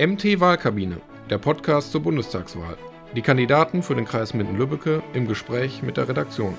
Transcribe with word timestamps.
MT 0.00 0.40
Wahlkabine, 0.40 1.02
der 1.28 1.36
Podcast 1.36 1.92
zur 1.92 2.00
Bundestagswahl. 2.00 2.78
Die 3.14 3.20
Kandidaten 3.20 3.82
für 3.82 3.94
den 3.94 4.06
Kreis 4.06 4.32
Minden-Lübbecke 4.32 5.02
im 5.12 5.28
Gespräch 5.28 5.82
mit 5.82 5.98
der 5.98 6.08
Redaktion. 6.08 6.54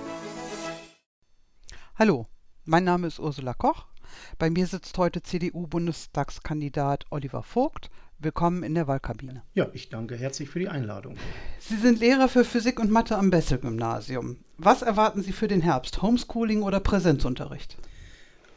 Hallo, 1.95 2.27
mein 2.65 2.83
Name 2.83 3.07
ist 3.07 3.19
Ursula 3.19 3.55
Koch. 3.55 3.87
Bei 4.37 4.51
mir 4.51 4.67
sitzt 4.67 4.95
heute 4.99 5.23
CDU-Bundestagskandidat 5.23 7.05
Oliver 7.09 7.41
Vogt. 7.41 7.89
Willkommen 8.19 8.61
in 8.61 8.75
der 8.75 8.87
Wahlkabine. 8.87 9.41
Ja, 9.55 9.69
ich 9.73 9.89
danke 9.89 10.15
herzlich 10.15 10.51
für 10.51 10.59
die 10.59 10.69
Einladung. 10.69 11.15
Sie 11.57 11.77
sind 11.77 11.99
Lehrer 11.99 12.29
für 12.29 12.45
Physik 12.45 12.79
und 12.79 12.91
Mathe 12.91 13.17
am 13.17 13.31
Bessel-Gymnasium. 13.31 14.37
Was 14.59 14.83
erwarten 14.83 15.23
Sie 15.23 15.33
für 15.33 15.47
den 15.47 15.61
Herbst? 15.61 16.03
Homeschooling 16.03 16.61
oder 16.61 16.79
Präsenzunterricht? 16.79 17.79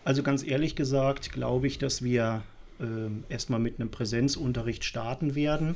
Also 0.04 0.22
ganz 0.22 0.46
ehrlich 0.46 0.76
gesagt, 0.76 1.32
glaube 1.32 1.68
ich, 1.68 1.78
dass 1.78 2.02
wir 2.02 2.42
äh, 2.84 3.32
erstmal 3.32 3.60
mit 3.60 3.80
einem 3.80 3.90
Präsenzunterricht 3.90 4.84
starten 4.84 5.34
werden. 5.34 5.74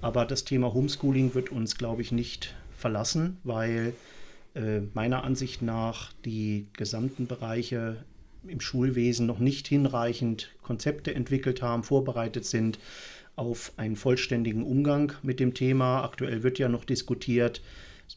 Aber 0.00 0.24
das 0.24 0.44
Thema 0.44 0.72
Homeschooling 0.72 1.34
wird 1.34 1.50
uns, 1.50 1.76
glaube 1.78 2.02
ich, 2.02 2.12
nicht 2.12 2.54
verlassen, 2.76 3.38
weil 3.44 3.94
äh, 4.54 4.80
meiner 4.92 5.24
Ansicht 5.24 5.62
nach 5.62 6.12
die 6.24 6.66
gesamten 6.74 7.26
Bereiche 7.26 8.04
im 8.46 8.60
Schulwesen 8.60 9.26
noch 9.26 9.38
nicht 9.38 9.66
hinreichend 9.68 10.50
Konzepte 10.62 11.14
entwickelt 11.14 11.62
haben, 11.62 11.82
vorbereitet 11.82 12.44
sind 12.44 12.78
auf 13.36 13.72
einen 13.76 13.96
vollständigen 13.96 14.62
Umgang 14.62 15.12
mit 15.22 15.40
dem 15.40 15.54
Thema. 15.54 16.04
Aktuell 16.04 16.42
wird 16.42 16.58
ja 16.58 16.68
noch 16.68 16.84
diskutiert, 16.84 17.62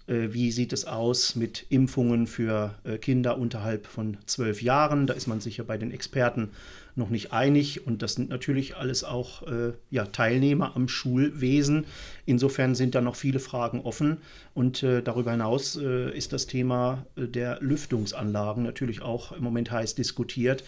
wie 0.08 0.52
sieht 0.54 0.72
es 0.72 0.86
aus 0.86 1.36
mit 1.36 1.66
Impfungen 1.70 2.27
für 2.27 2.76
äh, 2.86 2.98
Kinder 2.98 3.38
unterhalb 3.38 3.88
von 3.88 4.18
zwölf 4.26 4.62
Jahren. 4.62 5.05
Da 5.05 5.13
ist 5.13 5.27
man 5.27 5.41
sicher 5.41 5.66
bei 5.66 5.77
den 5.77 5.91
Experten 5.91 6.52
noch 6.98 7.10
nicht 7.10 7.32
einig 7.32 7.86
und 7.86 8.02
das 8.02 8.13
sind 8.13 8.30
natürlich 8.30 8.76
alles 8.76 9.04
auch 9.04 9.44
äh, 9.44 9.73
ja, 9.91 10.05
Teilnehmer 10.05 10.76
am 10.76 10.88
Schulwesen. 10.88 11.86
Insofern 12.26 12.73
sind 12.73 12.96
da 12.96 13.02
noch 13.02 13.15
viele 13.15 13.40
Fragen 13.40 13.82
offen 13.82 14.18
und 14.54 14.82
äh, 14.82 15.04
darüber 15.04 15.32
hinaus 15.32 15.77
äh, 15.77 16.15
ist 16.18 16.34
das 16.34 16.48
Thema 16.48 17.05
äh, 17.15 17.27
der 17.27 17.60
Lüftungsanlagen 17.62 18.63
natürlich 18.63 19.02
auch 19.02 19.32
im 19.32 19.43
Moment 19.43 19.71
heiß 19.71 19.96
diskutiert. 19.96 20.63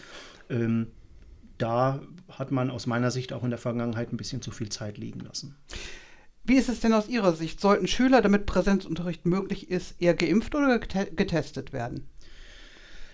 Ähm, 0.48 0.88
da 1.58 2.00
hat 2.28 2.52
man 2.52 2.70
aus 2.70 2.86
meiner 2.86 3.10
Sicht 3.10 3.32
auch 3.32 3.42
in 3.42 3.50
der 3.50 3.58
Vergangenheit 3.58 4.12
ein 4.12 4.16
bisschen 4.16 4.40
zu 4.40 4.50
viel 4.50 4.68
Zeit 4.68 4.98
liegen 4.98 5.20
lassen. 5.20 5.56
Wie 6.44 6.56
ist 6.56 6.68
es 6.68 6.80
denn 6.80 6.92
aus 6.92 7.08
Ihrer 7.08 7.34
Sicht? 7.34 7.60
Sollten 7.60 7.86
Schüler, 7.86 8.22
damit 8.22 8.46
Präsenzunterricht 8.46 9.26
möglich 9.26 9.70
ist, 9.70 10.00
eher 10.00 10.14
geimpft 10.14 10.54
oder 10.54 10.78
getestet 10.78 11.72
werden? 11.72 12.08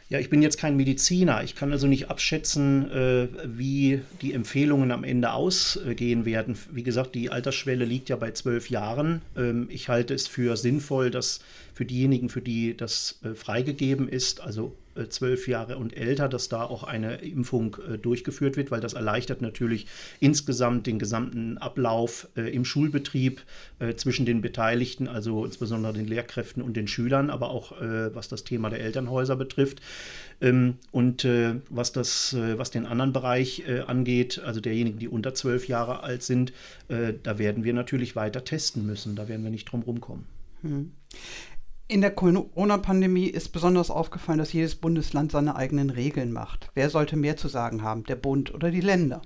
Ja, 0.08 0.20
ich 0.20 0.30
bin 0.30 0.40
jetzt 0.40 0.58
kein 0.58 0.76
Mediziner. 0.76 1.42
Ich 1.42 1.56
kann 1.56 1.72
also 1.72 1.88
nicht 1.88 2.10
abschätzen, 2.10 2.88
äh, 2.92 3.28
wie 3.44 4.02
die 4.22 4.34
Empfehlungen 4.34 4.92
am 4.92 5.02
Ende 5.02 5.32
ausgehen 5.32 6.24
werden. 6.24 6.56
Wie 6.70 6.84
gesagt, 6.84 7.16
die 7.16 7.30
Altersschwelle 7.30 7.84
liegt 7.84 8.08
ja 8.08 8.14
bei 8.14 8.30
zwölf 8.30 8.70
Jahren. 8.70 9.22
Ähm, 9.36 9.66
ich 9.68 9.88
halte 9.88 10.14
es 10.14 10.28
für 10.28 10.56
sinnvoll, 10.56 11.10
dass 11.10 11.40
für 11.76 11.84
diejenigen, 11.84 12.30
für 12.30 12.40
die 12.40 12.74
das 12.74 13.18
äh, 13.22 13.34
freigegeben 13.34 14.08
ist, 14.08 14.40
also 14.40 14.74
äh, 14.94 15.08
zwölf 15.08 15.46
Jahre 15.46 15.76
und 15.76 15.94
älter, 15.94 16.26
dass 16.26 16.48
da 16.48 16.62
auch 16.62 16.84
eine 16.84 17.16
Impfung 17.16 17.76
äh, 17.86 17.98
durchgeführt 17.98 18.56
wird, 18.56 18.70
weil 18.70 18.80
das 18.80 18.94
erleichtert 18.94 19.42
natürlich 19.42 19.86
insgesamt 20.18 20.86
den 20.86 20.98
gesamten 20.98 21.58
Ablauf 21.58 22.28
im 22.34 22.64
Schulbetrieb 22.64 23.42
zwischen 23.96 24.24
den 24.24 24.40
Beteiligten, 24.40 25.06
also 25.06 25.44
insbesondere 25.44 25.92
den 25.92 26.06
Lehrkräften 26.06 26.62
und 26.62 26.76
den 26.76 26.88
Schülern, 26.88 27.28
aber 27.28 27.50
auch 27.50 27.72
was 28.14 28.28
das 28.28 28.44
Thema 28.44 28.70
der 28.70 28.80
Elternhäuser 28.80 29.36
betrifft. 29.36 29.80
Ähm, 30.40 30.76
und 30.92 31.26
was, 31.68 31.92
das, 31.92 32.34
was 32.34 32.70
den 32.70 32.86
anderen 32.86 33.12
Bereich 33.12 33.64
angeht, 33.86 34.40
also 34.44 34.60
derjenigen, 34.60 34.98
die 34.98 35.08
unter 35.08 35.34
zwölf 35.34 35.68
Jahre 35.68 36.02
alt 36.02 36.22
sind, 36.22 36.52
da 36.88 37.38
werden 37.38 37.64
wir 37.64 37.74
natürlich 37.74 38.16
weiter 38.16 38.44
testen 38.44 38.86
müssen. 38.86 39.16
Da 39.16 39.28
werden 39.28 39.44
wir 39.44 39.50
nicht 39.50 39.66
drum 39.66 39.82
rumkommen. 39.82 40.24
Hm. 40.62 40.92
In 41.88 42.00
der 42.00 42.10
Corona-Pandemie 42.10 43.28
ist 43.28 43.50
besonders 43.50 43.90
aufgefallen, 43.90 44.40
dass 44.40 44.52
jedes 44.52 44.74
Bundesland 44.74 45.30
seine 45.30 45.54
eigenen 45.54 45.90
Regeln 45.90 46.32
macht. 46.32 46.68
Wer 46.74 46.90
sollte 46.90 47.16
mehr 47.16 47.36
zu 47.36 47.46
sagen 47.46 47.82
haben, 47.82 48.02
der 48.04 48.16
Bund 48.16 48.52
oder 48.52 48.72
die 48.72 48.80
Länder? 48.80 49.22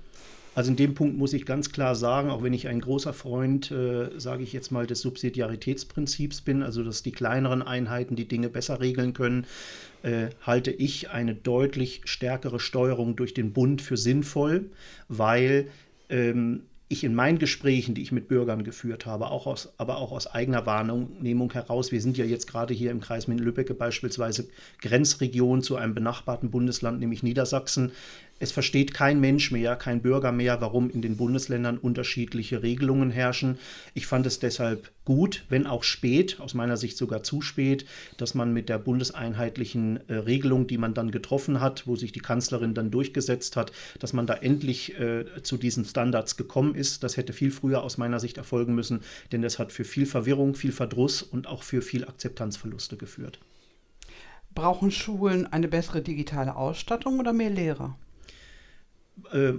Also 0.53 0.69
in 0.69 0.75
dem 0.75 0.93
Punkt 0.93 1.17
muss 1.17 1.33
ich 1.33 1.47
ganz 1.47 1.71
klar 1.71 1.95
sagen, 1.95 2.29
auch 2.29 2.43
wenn 2.43 2.53
ich 2.53 2.67
ein 2.67 2.81
großer 2.81 3.13
Freund, 3.13 3.71
äh, 3.71 4.09
sage 4.19 4.43
ich 4.43 4.53
jetzt 4.53 4.69
mal, 4.69 4.85
des 4.85 5.01
Subsidiaritätsprinzips 5.01 6.41
bin, 6.41 6.61
also 6.61 6.83
dass 6.83 7.01
die 7.01 7.13
kleineren 7.13 7.63
Einheiten 7.63 8.15
die 8.15 8.27
Dinge 8.27 8.49
besser 8.49 8.79
regeln 8.79 9.13
können, 9.13 9.47
äh, 10.03 10.27
halte 10.41 10.69
ich 10.69 11.09
eine 11.09 11.33
deutlich 11.33 12.01
stärkere 12.05 12.59
Steuerung 12.59 13.15
durch 13.15 13.33
den 13.33 13.53
Bund 13.53 13.81
für 13.81 13.97
sinnvoll, 13.97 14.69
weil 15.07 15.67
ähm, 16.09 16.63
ich 16.91 17.03
in 17.03 17.15
meinen 17.15 17.39
Gesprächen, 17.39 17.95
die 17.95 18.01
ich 18.01 18.11
mit 18.11 18.27
Bürgern 18.27 18.63
geführt 18.63 19.05
habe, 19.05 19.31
auch 19.31 19.47
aus, 19.47 19.73
aber 19.77 19.97
auch 19.97 20.11
aus 20.11 20.27
eigener 20.27 20.65
Wahrnehmung 20.65 21.51
heraus, 21.53 21.91
wir 21.91 22.01
sind 22.01 22.17
ja 22.17 22.25
jetzt 22.25 22.47
gerade 22.47 22.73
hier 22.73 22.91
im 22.91 22.99
Kreis 22.99 23.27
Minden-Lübbecke 23.27 23.73
beispielsweise 23.73 24.47
Grenzregion 24.81 25.61
zu 25.61 25.75
einem 25.75 25.93
benachbarten 25.93 26.51
Bundesland, 26.51 26.99
nämlich 26.99 27.23
Niedersachsen, 27.23 27.91
es 28.41 28.51
versteht 28.51 28.95
kein 28.95 29.19
Mensch 29.19 29.51
mehr, 29.51 29.75
kein 29.75 30.01
Bürger 30.01 30.31
mehr, 30.31 30.61
warum 30.61 30.89
in 30.89 31.03
den 31.03 31.15
Bundesländern 31.15 31.77
unterschiedliche 31.77 32.63
Regelungen 32.63 33.11
herrschen. 33.11 33.59
Ich 33.93 34.07
fand 34.07 34.25
es 34.25 34.39
deshalb 34.39 34.91
gut, 35.05 35.45
wenn 35.49 35.67
auch 35.67 35.83
spät, 35.83 36.39
aus 36.39 36.55
meiner 36.55 36.75
Sicht 36.75 36.97
sogar 36.97 37.21
zu 37.21 37.41
spät, 37.41 37.85
dass 38.17 38.33
man 38.33 38.51
mit 38.51 38.67
der 38.67 38.79
bundeseinheitlichen 38.79 39.99
äh, 40.09 40.15
Regelung, 40.15 40.65
die 40.65 40.79
man 40.79 40.95
dann 40.95 41.11
getroffen 41.11 41.61
hat, 41.61 41.85
wo 41.85 41.95
sich 41.95 42.13
die 42.13 42.19
Kanzlerin 42.19 42.73
dann 42.73 42.89
durchgesetzt 42.89 43.55
hat, 43.57 43.71
dass 43.99 44.11
man 44.11 44.25
da 44.25 44.33
endlich 44.33 44.99
äh, 44.99 45.25
zu 45.43 45.57
diesen 45.57 45.85
Standards 45.85 46.35
gekommen 46.35 46.73
ist. 46.73 47.03
Das 47.03 47.17
hätte 47.17 47.33
viel 47.33 47.51
früher 47.51 47.83
aus 47.83 47.99
meiner 47.99 48.19
Sicht 48.19 48.37
erfolgen 48.37 48.73
müssen, 48.73 49.01
denn 49.31 49.43
das 49.43 49.59
hat 49.59 49.71
für 49.71 49.83
viel 49.83 50.07
Verwirrung, 50.07 50.55
viel 50.55 50.71
Verdruss 50.71 51.21
und 51.21 51.45
auch 51.45 51.61
für 51.61 51.83
viel 51.83 52.05
Akzeptanzverluste 52.05 52.97
geführt. 52.97 53.39
Brauchen 54.55 54.89
Schulen 54.89 55.45
eine 55.45 55.67
bessere 55.67 56.01
digitale 56.01 56.55
Ausstattung 56.55 57.19
oder 57.19 57.33
mehr 57.33 57.51
Lehrer? 57.51 57.97
Äh, 59.31 59.53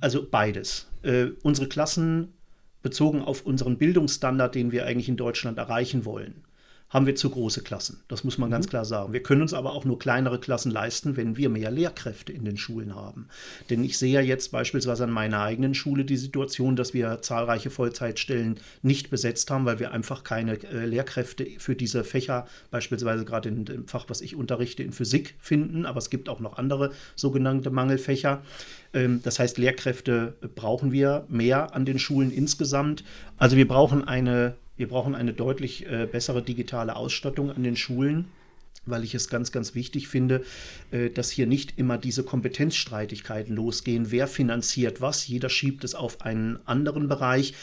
also 0.00 0.26
beides. 0.28 0.88
Äh, 1.02 1.28
unsere 1.42 1.68
Klassen 1.68 2.34
bezogen 2.82 3.22
auf 3.22 3.44
unseren 3.44 3.78
Bildungsstandard, 3.78 4.54
den 4.54 4.72
wir 4.72 4.86
eigentlich 4.86 5.08
in 5.08 5.16
Deutschland 5.16 5.58
erreichen 5.58 6.04
wollen, 6.04 6.44
haben 6.90 7.06
wir 7.06 7.14
zu 7.14 7.28
große 7.28 7.62
Klassen. 7.62 8.02
Das 8.08 8.24
muss 8.24 8.38
man 8.38 8.48
mhm. 8.48 8.52
ganz 8.52 8.68
klar 8.68 8.84
sagen. 8.84 9.12
Wir 9.12 9.22
können 9.22 9.42
uns 9.42 9.52
aber 9.52 9.72
auch 9.72 9.84
nur 9.84 9.98
kleinere 9.98 10.40
Klassen 10.40 10.70
leisten, 10.70 11.16
wenn 11.16 11.36
wir 11.36 11.50
mehr 11.50 11.70
Lehrkräfte 11.70 12.32
in 12.32 12.44
den 12.44 12.56
Schulen 12.56 12.94
haben. 12.94 13.28
Denn 13.68 13.84
ich 13.84 13.98
sehe 13.98 14.14
ja 14.14 14.20
jetzt 14.20 14.52
beispielsweise 14.52 15.04
an 15.04 15.10
meiner 15.10 15.42
eigenen 15.42 15.74
Schule 15.74 16.04
die 16.04 16.16
Situation, 16.16 16.76
dass 16.76 16.94
wir 16.94 17.20
zahlreiche 17.20 17.70
Vollzeitstellen 17.70 18.58
nicht 18.82 19.10
besetzt 19.10 19.50
haben, 19.50 19.66
weil 19.66 19.80
wir 19.80 19.92
einfach 19.92 20.24
keine 20.24 20.62
äh, 20.62 20.86
Lehrkräfte 20.86 21.46
für 21.58 21.76
diese 21.76 22.04
Fächer, 22.04 22.46
beispielsweise 22.70 23.24
gerade 23.24 23.50
in 23.50 23.64
dem 23.64 23.86
Fach, 23.86 24.06
was 24.08 24.20
ich 24.20 24.34
unterrichte, 24.34 24.82
in 24.82 24.92
Physik 24.92 25.34
finden. 25.38 25.84
Aber 25.84 25.98
es 25.98 26.08
gibt 26.08 26.28
auch 26.28 26.40
noch 26.40 26.56
andere 26.56 26.92
sogenannte 27.16 27.70
Mangelfächer. 27.70 28.42
Ähm, 28.94 29.20
das 29.22 29.38
heißt, 29.38 29.58
Lehrkräfte 29.58 30.34
brauchen 30.54 30.92
wir 30.92 31.26
mehr 31.28 31.74
an 31.74 31.84
den 31.84 31.98
Schulen 31.98 32.30
insgesamt. 32.30 33.04
Also 33.36 33.56
wir 33.56 33.68
brauchen 33.68 34.06
eine, 34.06 34.56
wir 34.78 34.88
brauchen 34.88 35.14
eine 35.14 35.34
deutlich 35.34 35.86
äh, 35.86 36.08
bessere 36.10 36.42
digitale 36.42 36.96
Ausstattung 36.96 37.50
an 37.50 37.62
den 37.62 37.76
Schulen 37.76 38.26
weil 38.90 39.04
ich 39.04 39.14
es 39.14 39.28
ganz, 39.28 39.52
ganz 39.52 39.74
wichtig 39.74 40.08
finde, 40.08 40.44
äh, 40.90 41.10
dass 41.10 41.30
hier 41.30 41.46
nicht 41.46 41.78
immer 41.78 41.98
diese 41.98 42.22
Kompetenzstreitigkeiten 42.22 43.54
losgehen. 43.54 44.10
Wer 44.10 44.26
finanziert 44.26 45.00
was? 45.00 45.26
Jeder 45.26 45.48
schiebt 45.48 45.84
es 45.84 45.94
auf 45.94 46.22
einen 46.22 46.58
anderen 46.64 47.08
Bereich. 47.08 47.54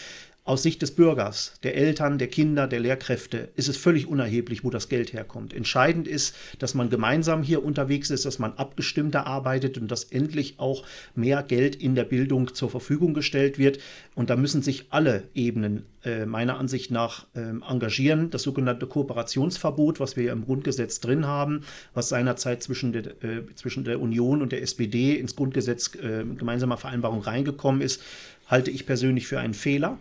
Aus 0.47 0.61
Sicht 0.61 0.83
des 0.83 0.91
Bürgers, 0.91 1.53
der 1.63 1.75
Eltern, 1.75 2.19
der 2.19 2.27
Kinder, 2.27 2.67
der 2.67 2.79
Lehrkräfte 2.79 3.49
ist 3.55 3.67
es 3.67 3.77
völlig 3.77 4.05
unerheblich, 4.05 4.63
wo 4.63 4.69
das 4.69 4.89
Geld 4.89 5.11
herkommt. 5.11 5.55
Entscheidend 5.55 6.07
ist, 6.07 6.35
dass 6.59 6.75
man 6.75 6.91
gemeinsam 6.91 7.41
hier 7.41 7.65
unterwegs 7.65 8.11
ist, 8.11 8.25
dass 8.25 8.37
man 8.37 8.53
abgestimmter 8.53 9.25
arbeitet 9.25 9.79
und 9.79 9.89
dass 9.89 10.03
endlich 10.03 10.59
auch 10.59 10.85
mehr 11.15 11.41
Geld 11.41 11.75
in 11.75 11.95
der 11.95 12.03
Bildung 12.03 12.53
zur 12.53 12.69
Verfügung 12.69 13.15
gestellt 13.15 13.57
wird. 13.57 13.79
Und 14.13 14.29
da 14.29 14.35
müssen 14.35 14.61
sich 14.61 14.85
alle 14.91 15.23
Ebenen 15.33 15.87
äh, 16.03 16.27
meiner 16.27 16.59
Ansicht 16.59 16.91
nach 16.91 17.25
äh, 17.33 17.39
engagieren. 17.67 18.29
Das 18.29 18.43
sogenannte 18.43 18.85
Kooperationsverbot, 18.85 19.99
was 19.99 20.15
wir 20.15 20.31
im 20.31 20.45
Grundgesetz 20.45 20.99
drin 20.99 21.25
haben, 21.25 21.61
was 21.95 22.09
seinerzeit 22.09 22.61
zwischen 22.61 22.93
der, 22.93 23.07
äh, 23.23 23.47
zwischen 23.55 23.83
der 23.83 23.99
Union 23.99 24.43
und 24.43 24.51
der 24.51 24.61
SPD 24.61 25.15
ins 25.15 25.35
Grundgesetz 25.35 25.95
äh, 25.95 26.23
gemeinsamer 26.23 26.77
Vereinbarung 26.77 27.21
reingekommen 27.21 27.81
ist, 27.81 27.99
halte 28.45 28.69
ich 28.69 28.85
persönlich 28.85 29.25
für 29.25 29.39
einen 29.39 29.55
Fehler. 29.55 29.97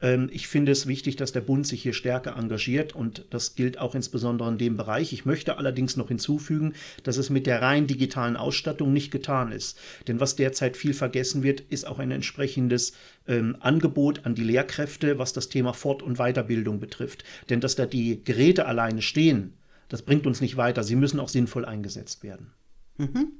Ähm, 0.00 0.28
ich 0.32 0.48
finde 0.48 0.72
es 0.72 0.86
wichtig, 0.86 1.16
dass 1.16 1.32
der 1.32 1.40
Bund 1.40 1.66
sich 1.66 1.82
hier 1.82 1.92
stärker 1.92 2.36
engagiert 2.36 2.94
und 2.94 3.24
das 3.30 3.54
gilt 3.54 3.78
auch 3.78 3.94
insbesondere 3.94 4.48
in 4.48 4.58
dem 4.58 4.76
Bereich. 4.76 5.12
Ich 5.12 5.24
möchte 5.24 5.58
allerdings 5.58 5.96
noch 5.96 6.08
hinzufügen, 6.08 6.74
dass 7.02 7.16
es 7.16 7.30
mit 7.30 7.46
der 7.46 7.62
rein 7.62 7.86
digitalen 7.86 8.36
Ausstattung 8.36 8.92
nicht 8.92 9.10
getan 9.10 9.52
ist. 9.52 9.78
Denn 10.08 10.20
was 10.20 10.36
derzeit 10.36 10.76
viel 10.76 10.94
vergessen 10.94 11.42
wird, 11.42 11.60
ist 11.60 11.86
auch 11.86 11.98
ein 11.98 12.10
entsprechendes 12.10 12.92
ähm, 13.26 13.56
Angebot 13.60 14.24
an 14.24 14.34
die 14.34 14.44
Lehrkräfte, 14.44 15.18
was 15.18 15.32
das 15.32 15.48
Thema 15.48 15.72
Fort- 15.72 16.02
und 16.02 16.18
Weiterbildung 16.18 16.80
betrifft. 16.80 17.24
Denn 17.48 17.60
dass 17.60 17.76
da 17.76 17.86
die 17.86 18.22
Geräte 18.24 18.66
alleine 18.66 19.02
stehen, 19.02 19.54
das 19.88 20.02
bringt 20.02 20.26
uns 20.26 20.40
nicht 20.40 20.56
weiter. 20.56 20.82
Sie 20.82 20.96
müssen 20.96 21.20
auch 21.20 21.28
sinnvoll 21.28 21.64
eingesetzt 21.64 22.22
werden. 22.22 22.52
Mhm. 22.96 23.32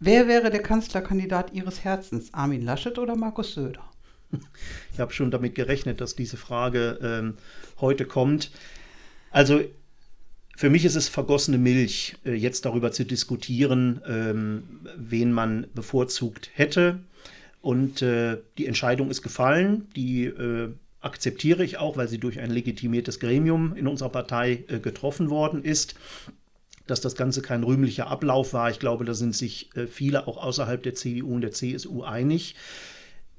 Wer 0.00 0.28
wäre 0.28 0.50
der 0.50 0.62
Kanzlerkandidat 0.62 1.52
Ihres 1.52 1.82
Herzens, 1.84 2.32
Armin 2.32 2.62
Laschet 2.62 2.98
oder 2.98 3.16
Markus 3.16 3.54
Söder? 3.54 3.90
Ich 4.92 5.00
habe 5.00 5.12
schon 5.12 5.30
damit 5.30 5.54
gerechnet, 5.54 6.00
dass 6.00 6.16
diese 6.16 6.36
Frage 6.36 6.98
ähm, 7.02 7.34
heute 7.80 8.04
kommt. 8.04 8.50
Also 9.30 9.62
für 10.56 10.70
mich 10.70 10.84
ist 10.84 10.96
es 10.96 11.08
vergossene 11.08 11.56
Milch, 11.56 12.16
äh, 12.24 12.34
jetzt 12.34 12.64
darüber 12.64 12.90
zu 12.90 13.04
diskutieren, 13.04 14.00
ähm, 14.08 14.80
wen 14.96 15.32
man 15.32 15.68
bevorzugt 15.72 16.50
hätte. 16.54 16.98
Und 17.60 18.02
äh, 18.02 18.38
die 18.56 18.66
Entscheidung 18.66 19.08
ist 19.08 19.22
gefallen. 19.22 19.86
Die 19.94 20.24
äh, 20.24 20.70
akzeptiere 21.00 21.62
ich 21.62 21.78
auch, 21.78 21.96
weil 21.96 22.08
sie 22.08 22.18
durch 22.18 22.40
ein 22.40 22.50
legitimiertes 22.50 23.20
Gremium 23.20 23.76
in 23.76 23.86
unserer 23.86 24.08
Partei 24.08 24.64
äh, 24.68 24.80
getroffen 24.80 25.30
worden 25.30 25.62
ist. 25.62 25.94
Dass 26.88 27.00
das 27.00 27.14
Ganze 27.14 27.40
kein 27.42 27.62
rühmlicher 27.62 28.08
Ablauf 28.08 28.52
war, 28.52 28.70
ich 28.70 28.80
glaube, 28.80 29.04
da 29.04 29.14
sind 29.14 29.36
sich 29.36 29.70
äh, 29.76 29.86
viele 29.86 30.26
auch 30.26 30.42
außerhalb 30.42 30.82
der 30.82 30.94
CDU 30.94 31.34
und 31.34 31.42
der 31.42 31.52
CSU 31.52 32.02
einig. 32.02 32.56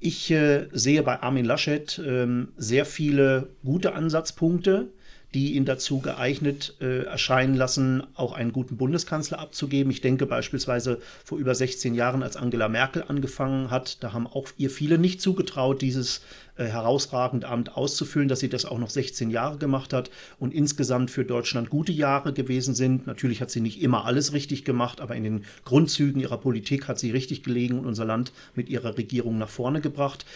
Ich 0.00 0.30
äh, 0.30 0.66
sehe 0.72 1.02
bei 1.02 1.22
Armin 1.22 1.44
Laschet 1.44 2.00
ähm, 2.04 2.48
sehr 2.56 2.86
viele 2.86 3.50
gute 3.62 3.92
Ansatzpunkte 3.94 4.88
die 5.34 5.54
ihn 5.54 5.64
dazu 5.64 6.00
geeignet 6.00 6.76
äh, 6.80 7.04
erscheinen 7.04 7.54
lassen, 7.54 8.02
auch 8.14 8.32
einen 8.32 8.52
guten 8.52 8.76
Bundeskanzler 8.76 9.38
abzugeben. 9.38 9.90
Ich 9.92 10.00
denke 10.00 10.26
beispielsweise 10.26 11.00
vor 11.24 11.38
über 11.38 11.54
16 11.54 11.94
Jahren, 11.94 12.22
als 12.22 12.36
Angela 12.36 12.68
Merkel 12.68 13.04
angefangen 13.06 13.70
hat, 13.70 14.02
da 14.02 14.12
haben 14.12 14.26
auch 14.26 14.48
ihr 14.56 14.70
viele 14.70 14.98
nicht 14.98 15.20
zugetraut, 15.20 15.82
dieses 15.82 16.22
äh, 16.60 16.66
herausragende 16.66 17.48
Amt 17.48 17.74
auszufüllen, 17.74 18.28
dass 18.28 18.40
sie 18.40 18.50
das 18.50 18.66
auch 18.66 18.78
noch 18.78 18.90
16 18.90 19.30
Jahre 19.30 19.56
gemacht 19.56 19.94
hat 19.94 20.10
und 20.38 20.52
insgesamt 20.52 21.10
für 21.10 21.24
Deutschland 21.24 21.70
gute 21.70 21.92
Jahre 21.92 22.34
gewesen 22.34 22.74
sind. 22.74 23.06
Natürlich 23.06 23.40
hat 23.40 23.50
sie 23.50 23.62
nicht 23.62 23.80
immer 23.80 24.04
alles 24.04 24.34
richtig 24.34 24.66
gemacht, 24.66 25.00
aber 25.00 25.16
in 25.16 25.24
den 25.24 25.44
Grundzügen 25.64 26.20
ihrer 26.20 26.36
Politik 26.36 26.86
hat 26.86 26.98
sie 26.98 27.12
richtig 27.12 27.42
gelegen 27.44 27.78
und 27.78 27.86
unser 27.86 28.04
Land 28.04 28.32
mit 28.54 28.68
ihrer 28.68 28.98
Regierung 28.98 29.38
nach 29.38 29.48
vorne 29.48 29.80
gebracht. 29.80 30.26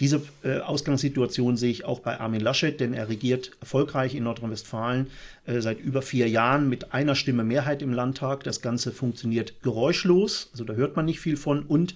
Diese 0.00 0.22
äh, 0.42 0.58
Ausgangssituation 0.58 1.56
sehe 1.56 1.70
ich 1.70 1.86
auch 1.86 2.00
bei 2.00 2.20
Armin 2.20 2.40
Laschet, 2.40 2.78
denn 2.78 2.92
er 2.92 3.08
regiert 3.08 3.52
erfolgreich 3.60 4.14
in 4.14 4.24
Nordrhein-Westfalen 4.24 5.06
äh, 5.46 5.60
seit 5.60 5.80
über 5.80 6.02
vier 6.02 6.28
Jahren 6.28 6.68
mit 6.68 6.92
einer 6.92 7.14
Stimme 7.14 7.42
Mehrheit 7.42 7.80
im 7.80 7.94
Landtag. 7.94 8.44
Das 8.44 8.60
Ganze 8.60 8.92
funktioniert 8.92 9.62
geräuschlos, 9.62 10.50
also 10.52 10.64
da 10.64 10.74
hört 10.74 10.96
man 10.96 11.06
nicht 11.06 11.20
viel 11.20 11.38
von 11.38 11.62
und 11.62 11.94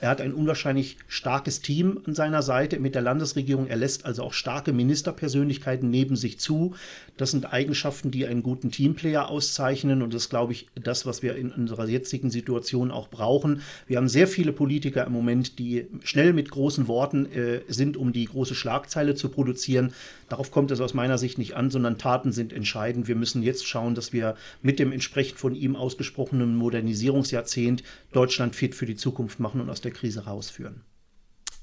er 0.00 0.08
hat 0.08 0.20
ein 0.22 0.32
unwahrscheinlich 0.32 0.96
starkes 1.08 1.60
Team 1.60 2.00
an 2.06 2.14
seiner 2.14 2.42
Seite 2.42 2.80
mit 2.80 2.94
der 2.94 3.02
Landesregierung. 3.02 3.66
Er 3.66 3.76
lässt 3.76 4.06
also 4.06 4.22
auch 4.22 4.32
starke 4.32 4.72
Ministerpersönlichkeiten 4.72 5.90
neben 5.90 6.16
sich 6.16 6.40
zu. 6.40 6.74
Das 7.18 7.32
sind 7.32 7.52
Eigenschaften, 7.52 8.10
die 8.10 8.26
einen 8.26 8.42
guten 8.42 8.70
Teamplayer 8.70 9.28
auszeichnen. 9.28 10.00
Und 10.00 10.14
das 10.14 10.22
ist, 10.22 10.30
glaube 10.30 10.52
ich, 10.52 10.68
das, 10.74 11.04
was 11.04 11.22
wir 11.22 11.36
in 11.36 11.52
unserer 11.52 11.86
jetzigen 11.86 12.30
Situation 12.30 12.90
auch 12.90 13.08
brauchen. 13.08 13.60
Wir 13.86 13.98
haben 13.98 14.08
sehr 14.08 14.26
viele 14.26 14.52
Politiker 14.52 15.06
im 15.06 15.12
Moment, 15.12 15.58
die 15.58 15.86
schnell 16.02 16.32
mit 16.32 16.50
großen 16.50 16.88
Worten 16.88 17.26
äh, 17.26 17.60
sind, 17.68 17.98
um 17.98 18.12
die 18.14 18.24
große 18.24 18.54
Schlagzeile 18.54 19.14
zu 19.14 19.28
produzieren. 19.28 19.92
Darauf 20.30 20.50
kommt 20.50 20.70
es 20.70 20.80
aus 20.80 20.94
meiner 20.94 21.18
Sicht 21.18 21.36
nicht 21.36 21.56
an, 21.56 21.70
sondern 21.70 21.98
Taten 21.98 22.32
sind 22.32 22.54
entscheidend. 22.54 23.06
Wir 23.06 23.16
müssen 23.16 23.42
jetzt 23.42 23.66
schauen, 23.66 23.94
dass 23.94 24.14
wir 24.14 24.34
mit 24.62 24.78
dem 24.78 24.92
entsprechend 24.92 25.38
von 25.38 25.54
ihm 25.54 25.76
ausgesprochenen 25.76 26.56
Modernisierungsjahrzehnt 26.56 27.82
Deutschland 28.12 28.56
fit 28.56 28.74
für 28.74 28.86
die 28.86 28.96
Zukunft 28.96 29.40
machen 29.40 29.60
und 29.60 29.68
aus 29.68 29.80
der 29.80 29.89
Krise 29.90 30.24
rausführen. 30.24 30.82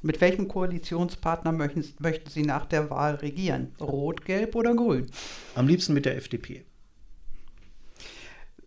Mit 0.01 0.21
welchem 0.21 0.47
Koalitionspartner 0.47 1.51
möchten, 1.51 1.83
möchten 1.99 2.29
Sie 2.29 2.43
nach 2.43 2.65
der 2.65 2.89
Wahl 2.89 3.15
regieren? 3.15 3.75
Rot, 3.79 4.25
Gelb 4.25 4.55
oder 4.55 4.75
Grün? 4.75 5.07
Am 5.55 5.67
liebsten 5.67 5.93
mit 5.93 6.05
der 6.05 6.15
FDP. 6.15 6.63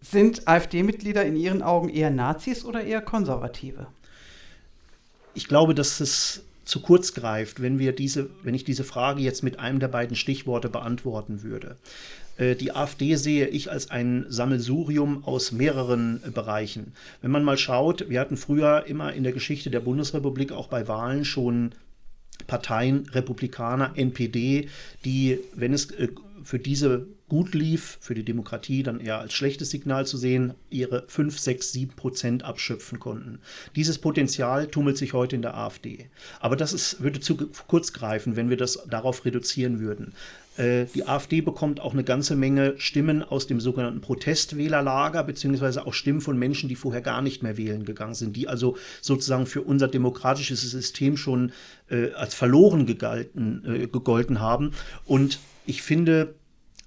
Sind 0.00 0.48
AfD-Mitglieder 0.48 1.24
in 1.24 1.36
Ihren 1.36 1.62
Augen 1.62 1.88
eher 1.88 2.10
Nazis 2.10 2.64
oder 2.64 2.82
eher 2.82 3.00
Konservative? 3.00 3.86
Ich 5.34 5.46
glaube, 5.46 5.74
dass 5.74 6.00
es 6.00 6.42
zu 6.64 6.80
kurz 6.80 7.14
greift, 7.14 7.60
wenn, 7.60 7.78
wir 7.78 7.92
diese, 7.92 8.30
wenn 8.42 8.54
ich 8.54 8.64
diese 8.64 8.84
Frage 8.84 9.20
jetzt 9.20 9.42
mit 9.42 9.58
einem 9.58 9.80
der 9.80 9.88
beiden 9.88 10.16
Stichworte 10.16 10.68
beantworten 10.68 11.42
würde. 11.42 11.76
Äh, 12.40 12.56
die 12.56 12.74
AfD 12.74 13.14
sehe 13.16 13.46
ich 13.46 13.70
als 13.70 13.90
ein 13.90 14.24
Sammelsurium 14.28 15.24
aus 15.24 15.52
mehreren 15.52 16.20
äh, 16.26 16.30
Bereichen. 16.30 16.94
Wenn 17.20 17.30
man 17.30 17.44
mal 17.44 17.58
schaut, 17.58 18.08
wir 18.08 18.18
hatten 18.18 18.36
früher 18.36 18.86
immer 18.86 19.12
in 19.12 19.22
der 19.22 19.32
Geschichte 19.32 19.70
der 19.70 19.80
Bundesrepublik 19.80 20.50
auch 20.50 20.68
bei 20.68 20.88
Wahlen 20.88 21.24
schon 21.24 21.72
Parteien, 22.46 23.06
Republikaner, 23.12 23.92
NPD, 23.94 24.68
die, 25.04 25.38
wenn 25.54 25.74
es 25.74 25.90
äh, 25.92 26.08
für 26.42 26.58
diese 26.58 27.06
gut 27.30 27.54
lief, 27.54 27.98
für 28.00 28.14
die 28.14 28.24
Demokratie 28.24 28.82
dann 28.82 28.98
eher 28.98 29.20
als 29.20 29.32
schlechtes 29.32 29.70
Signal 29.70 30.04
zu 30.04 30.16
sehen, 30.16 30.54
ihre 30.68 31.04
5, 31.06 31.38
6, 31.38 31.72
7 31.72 31.92
Prozent 31.94 32.42
abschöpfen 32.42 32.98
konnten. 32.98 33.38
Dieses 33.76 33.98
Potenzial 33.98 34.66
tummelt 34.66 34.98
sich 34.98 35.12
heute 35.12 35.36
in 35.36 35.42
der 35.42 35.56
AfD. 35.56 36.10
Aber 36.40 36.56
das 36.56 36.72
ist, 36.72 37.02
würde 37.02 37.20
zu 37.20 37.36
kurz 37.68 37.92
greifen, 37.92 38.34
wenn 38.34 38.50
wir 38.50 38.56
das 38.56 38.80
darauf 38.90 39.24
reduzieren 39.24 39.78
würden. 39.78 40.12
Äh, 40.56 40.86
die 40.94 41.06
AfD 41.06 41.40
bekommt 41.40 41.80
auch 41.80 41.92
eine 41.92 42.04
ganze 42.04 42.36
Menge 42.36 42.74
Stimmen 42.78 43.22
aus 43.22 43.46
dem 43.46 43.60
sogenannten 43.60 44.00
Protestwählerlager, 44.00 45.22
beziehungsweise 45.24 45.86
auch 45.86 45.94
Stimmen 45.94 46.20
von 46.20 46.38
Menschen, 46.38 46.68
die 46.68 46.76
vorher 46.76 47.00
gar 47.02 47.22
nicht 47.22 47.42
mehr 47.42 47.56
wählen 47.56 47.84
gegangen 47.84 48.14
sind, 48.14 48.36
die 48.36 48.48
also 48.48 48.76
sozusagen 49.00 49.46
für 49.46 49.62
unser 49.62 49.88
demokratisches 49.88 50.60
System 50.62 51.16
schon 51.16 51.52
äh, 51.88 52.12
als 52.12 52.34
verloren 52.34 52.86
gegalten, 52.86 53.62
äh, 53.66 53.86
gegolten 53.86 54.40
haben. 54.40 54.72
Und 55.06 55.38
ich 55.66 55.82
finde, 55.82 56.34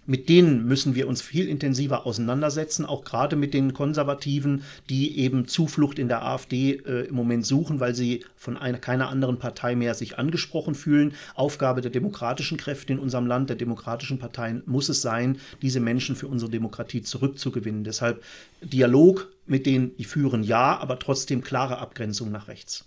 mit 0.05 0.29
denen 0.29 0.65
müssen 0.65 0.95
wir 0.95 1.07
uns 1.07 1.21
viel 1.21 1.47
intensiver 1.47 2.05
auseinandersetzen, 2.05 2.85
auch 2.85 3.03
gerade 3.03 3.35
mit 3.35 3.53
den 3.53 3.73
Konservativen, 3.73 4.63
die 4.89 5.19
eben 5.19 5.47
Zuflucht 5.47 5.99
in 5.99 6.07
der 6.07 6.23
AfD 6.23 6.73
äh, 6.85 7.07
im 7.07 7.15
Moment 7.15 7.45
suchen, 7.45 7.79
weil 7.79 7.95
sie 7.95 8.25
von 8.35 8.57
einer, 8.57 8.77
keiner 8.77 9.09
anderen 9.09 9.39
Partei 9.39 9.75
mehr 9.75 9.93
sich 9.93 10.17
angesprochen 10.17 10.75
fühlen. 10.75 11.13
Aufgabe 11.35 11.81
der 11.81 11.91
demokratischen 11.91 12.57
Kräfte 12.57 12.93
in 12.93 12.99
unserem 12.99 13.27
Land, 13.27 13.49
der 13.49 13.55
demokratischen 13.55 14.19
Parteien 14.19 14.63
muss 14.65 14.89
es 14.89 15.01
sein, 15.01 15.37
diese 15.61 15.79
Menschen 15.79 16.15
für 16.15 16.27
unsere 16.27 16.51
Demokratie 16.51 17.01
zurückzugewinnen. 17.01 17.83
Deshalb 17.83 18.23
Dialog 18.61 19.31
mit 19.45 19.65
denen, 19.65 19.95
die 19.97 20.05
führen 20.05 20.43
ja, 20.43 20.77
aber 20.77 20.99
trotzdem 20.99 21.41
klare 21.41 21.77
Abgrenzung 21.79 22.31
nach 22.31 22.47
rechts. 22.47 22.85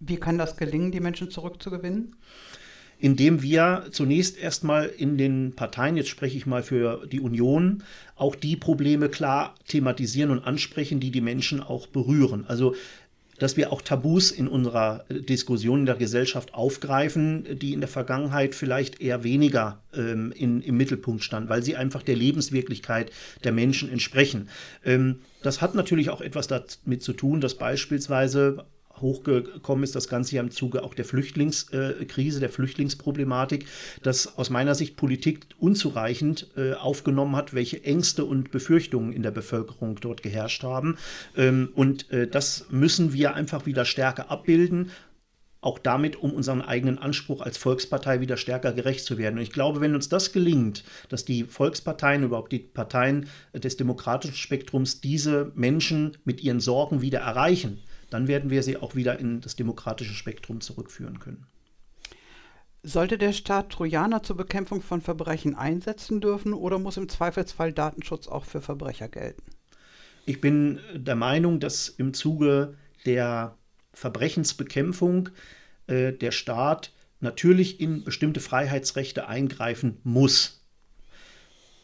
Wie 0.00 0.16
kann 0.16 0.38
das 0.38 0.56
gelingen, 0.56 0.92
die 0.92 1.00
Menschen 1.00 1.30
zurückzugewinnen? 1.30 2.16
Indem 2.98 3.42
wir 3.42 3.86
zunächst 3.90 4.38
erstmal 4.38 4.86
in 4.86 5.18
den 5.18 5.52
Parteien, 5.54 5.96
jetzt 5.96 6.08
spreche 6.08 6.36
ich 6.36 6.46
mal 6.46 6.62
für 6.62 7.06
die 7.10 7.20
Union, 7.20 7.82
auch 8.14 8.34
die 8.34 8.56
Probleme 8.56 9.08
klar 9.08 9.54
thematisieren 9.68 10.30
und 10.30 10.40
ansprechen, 10.40 11.00
die 11.00 11.10
die 11.10 11.20
Menschen 11.20 11.60
auch 11.60 11.86
berühren. 11.86 12.44
Also 12.48 12.74
dass 13.38 13.56
wir 13.56 13.72
auch 13.72 13.82
Tabus 13.82 14.30
in 14.30 14.48
unserer 14.48 15.04
Diskussion 15.10 15.80
in 15.80 15.86
der 15.86 15.96
Gesellschaft 15.96 16.54
aufgreifen, 16.54 17.58
die 17.58 17.72
in 17.72 17.80
der 17.80 17.88
Vergangenheit 17.88 18.54
vielleicht 18.54 19.00
eher 19.00 19.24
weniger 19.24 19.82
ähm, 19.94 20.32
in, 20.34 20.62
im 20.62 20.76
Mittelpunkt 20.76 21.22
standen, 21.22 21.48
weil 21.48 21.62
sie 21.62 21.76
einfach 21.76 22.02
der 22.02 22.16
Lebenswirklichkeit 22.16 23.10
der 23.44 23.52
Menschen 23.52 23.90
entsprechen. 23.90 24.48
Ähm, 24.84 25.20
das 25.42 25.60
hat 25.60 25.74
natürlich 25.74 26.10
auch 26.10 26.20
etwas 26.20 26.48
damit 26.48 27.02
zu 27.02 27.12
tun, 27.12 27.40
dass 27.40 27.54
beispielsweise 27.54 28.64
hochgekommen 29.00 29.84
ist, 29.84 29.94
das 29.94 30.08
Ganze 30.08 30.36
ja 30.36 30.42
im 30.42 30.50
Zuge 30.50 30.82
auch 30.82 30.94
der 30.94 31.04
Flüchtlingskrise, 31.04 32.40
der 32.40 32.50
Flüchtlingsproblematik, 32.50 33.66
dass 34.02 34.38
aus 34.38 34.50
meiner 34.50 34.74
Sicht 34.74 34.96
Politik 34.96 35.46
unzureichend 35.58 36.48
äh, 36.56 36.72
aufgenommen 36.74 37.36
hat, 37.36 37.54
welche 37.54 37.84
Ängste 37.84 38.24
und 38.24 38.50
Befürchtungen 38.50 39.12
in 39.12 39.22
der 39.22 39.30
Bevölkerung 39.30 39.96
dort 40.00 40.22
geherrscht 40.22 40.62
haben. 40.62 40.96
Ähm, 41.36 41.70
und 41.74 42.10
äh, 42.10 42.26
das 42.26 42.66
müssen 42.70 43.12
wir 43.12 43.34
einfach 43.34 43.66
wieder 43.66 43.84
stärker 43.84 44.30
abbilden, 44.30 44.90
auch 45.66 45.78
damit, 45.80 46.16
um 46.16 46.32
unseren 46.32 46.62
eigenen 46.62 46.98
Anspruch 46.98 47.40
als 47.40 47.58
Volkspartei 47.58 48.20
wieder 48.20 48.36
stärker 48.36 48.72
gerecht 48.72 49.04
zu 49.04 49.18
werden. 49.18 49.36
Und 49.36 49.42
ich 49.42 49.52
glaube, 49.52 49.80
wenn 49.80 49.96
uns 49.96 50.08
das 50.08 50.32
gelingt, 50.32 50.84
dass 51.08 51.24
die 51.24 51.42
Volksparteien, 51.42 52.22
überhaupt 52.22 52.52
die 52.52 52.60
Parteien 52.60 53.28
des 53.52 53.76
demokratischen 53.76 54.36
Spektrums 54.36 55.00
diese 55.00 55.50
Menschen 55.56 56.16
mit 56.24 56.40
ihren 56.40 56.60
Sorgen 56.60 57.02
wieder 57.02 57.20
erreichen, 57.20 57.80
dann 58.10 58.28
werden 58.28 58.50
wir 58.50 58.62
sie 58.62 58.76
auch 58.76 58.94
wieder 58.94 59.18
in 59.18 59.40
das 59.40 59.56
demokratische 59.56 60.14
Spektrum 60.14 60.60
zurückführen 60.60 61.18
können. 61.18 61.46
Sollte 62.82 63.18
der 63.18 63.32
Staat 63.32 63.70
Trojaner 63.70 64.22
zur 64.22 64.36
Bekämpfung 64.36 64.80
von 64.80 65.00
Verbrechen 65.00 65.56
einsetzen 65.56 66.20
dürfen 66.20 66.54
oder 66.54 66.78
muss 66.78 66.96
im 66.96 67.08
Zweifelsfall 67.08 67.72
Datenschutz 67.72 68.28
auch 68.28 68.44
für 68.44 68.60
Verbrecher 68.60 69.08
gelten? 69.08 69.42
Ich 70.24 70.40
bin 70.40 70.78
der 70.94 71.16
Meinung, 71.16 71.58
dass 71.58 71.88
im 71.88 72.14
Zuge 72.14 72.74
der 73.04 73.56
Verbrechensbekämpfung 73.92 75.30
äh, 75.86 76.12
der 76.12 76.30
Staat 76.30 76.92
natürlich 77.20 77.80
in 77.80 78.04
bestimmte 78.04 78.40
Freiheitsrechte 78.40 79.26
eingreifen 79.26 79.98
muss. 80.04 80.55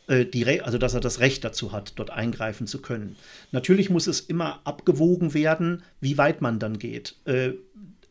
Äh, 0.09 0.27
die, 0.27 0.61
also 0.61 0.79
dass 0.79 0.95
er 0.95 1.01
das 1.01 1.21
Recht 1.21 1.45
dazu 1.45 1.73
hat, 1.73 1.93
dort 1.97 2.11
eingreifen 2.11 2.67
zu 2.67 2.81
können. 2.81 3.17
Natürlich 3.53 3.91
muss 3.91 4.07
es 4.07 4.21
immer 4.21 4.61
abgewogen 4.65 5.35
werden, 5.35 5.83
wie 6.01 6.19
weit 6.19 6.41
man 6.41 6.59
dann 6.59 6.79
geht. 6.79 7.17
Äh, 7.25 7.53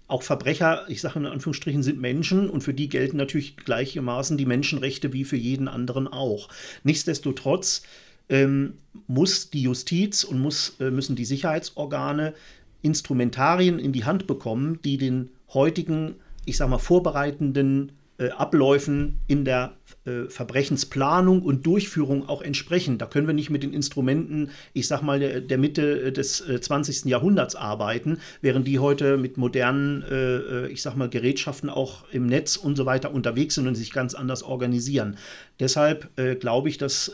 auch 0.08 0.24
Verbrecher, 0.24 0.86
ich 0.90 1.02
sage 1.02 1.20
in 1.20 1.26
Anführungsstrichen, 1.26 1.84
sind 1.84 2.00
Menschen 2.00 2.50
und 2.50 2.62
für 2.62 2.74
die 2.74 2.90
gelten 2.90 3.18
natürlich 3.18 3.56
gleichermaßen 3.56 4.38
die 4.38 4.46
Menschenrechte 4.46 5.14
wie 5.14 5.24
für 5.24 5.38
jeden 5.38 5.68
anderen 5.68 6.08
auch. 6.08 6.50
Nichtsdestotrotz 6.84 7.84
ähm, 8.28 8.74
muss 9.08 9.50
die 9.50 9.64
Justiz 9.64 10.24
und 10.24 10.40
muss, 10.40 10.76
äh, 10.80 10.92
müssen 10.92 11.16
die 11.16 11.26
Sicherheitsorgane 11.26 12.34
Instrumentarien 12.82 13.80
in 13.80 13.94
die 13.94 14.06
Hand 14.06 14.28
bekommen, 14.28 14.80
die 14.84 14.98
den 14.98 15.30
heutigen, 15.54 16.16
ich 16.46 16.58
sag 16.58 16.70
mal, 16.70 16.78
vorbereitenden 16.78 17.94
Abläufen 18.30 19.20
in 19.28 19.46
der 19.46 19.74
äh, 20.04 20.30
Verbrechensplanung 20.30 21.44
und 21.44 21.68
Durchführung 21.68 22.28
auch 22.28 22.42
entsprechen. 22.42 22.98
Da 22.98 23.06
können 23.06 23.28
wir 23.28 23.36
nicht 23.36 23.52
mit 23.52 23.62
den 23.62 23.72
Instrumenten, 23.72 24.50
ich 24.74 24.88
sag 24.88 25.04
mal, 25.04 25.20
der, 25.20 25.42
der 25.42 25.60
Mitte 25.60 26.12
des 26.12 26.42
äh, 26.42 26.60
20. 26.60 27.06
Jahrhunderts 27.06 27.56
arbeiten, 27.56 28.18
während 28.42 28.68
die 28.68 28.80
heute 28.80 29.18
mit 29.18 29.38
modernen, 29.38 30.02
äh, 30.02 30.16
äh, 30.16 30.68
ich 30.72 30.82
sag 30.82 30.96
mal, 30.96 31.08
Gerätschaften 31.08 31.70
auch 31.70 32.06
im 32.12 32.26
Netz 32.26 32.56
und 32.56 32.78
so 32.78 32.88
weiter 32.88 33.14
unterwegs 33.14 33.54
sind 33.56 33.68
und 33.68 33.76
sich 33.76 33.92
ganz 33.92 34.16
anders 34.16 34.42
organisieren. 34.42 35.18
Deshalb 35.60 36.10
äh, 36.18 36.36
glaube 36.36 36.70
ich, 36.70 36.80
dass 36.80 37.12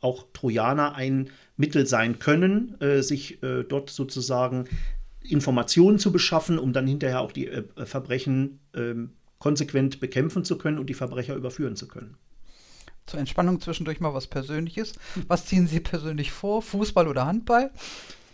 auch 0.00 0.26
Trojaner 0.32 0.94
ein 0.94 1.30
Mittel 1.56 1.86
sein 1.86 2.18
können, 2.18 2.76
sich 3.00 3.38
dort 3.68 3.90
sozusagen 3.90 4.66
Informationen 5.22 5.98
zu 5.98 6.12
beschaffen, 6.12 6.58
um 6.58 6.72
dann 6.72 6.86
hinterher 6.86 7.20
auch 7.20 7.32
die 7.32 7.50
Verbrechen 7.84 8.60
ähm, 8.74 9.10
konsequent 9.40 9.98
bekämpfen 9.98 10.44
zu 10.44 10.56
können 10.56 10.78
und 10.78 10.86
die 10.86 10.94
Verbrecher 10.94 11.34
überführen 11.34 11.74
zu 11.74 11.88
können. 11.88 12.16
Zur 13.06 13.18
Entspannung 13.18 13.60
zwischendurch 13.60 13.98
mal 13.98 14.14
was 14.14 14.28
Persönliches. 14.28 14.92
Was 15.26 15.46
ziehen 15.46 15.66
Sie 15.66 15.80
persönlich 15.80 16.30
vor? 16.30 16.62
Fußball 16.62 17.08
oder 17.08 17.26
Handball? 17.26 17.72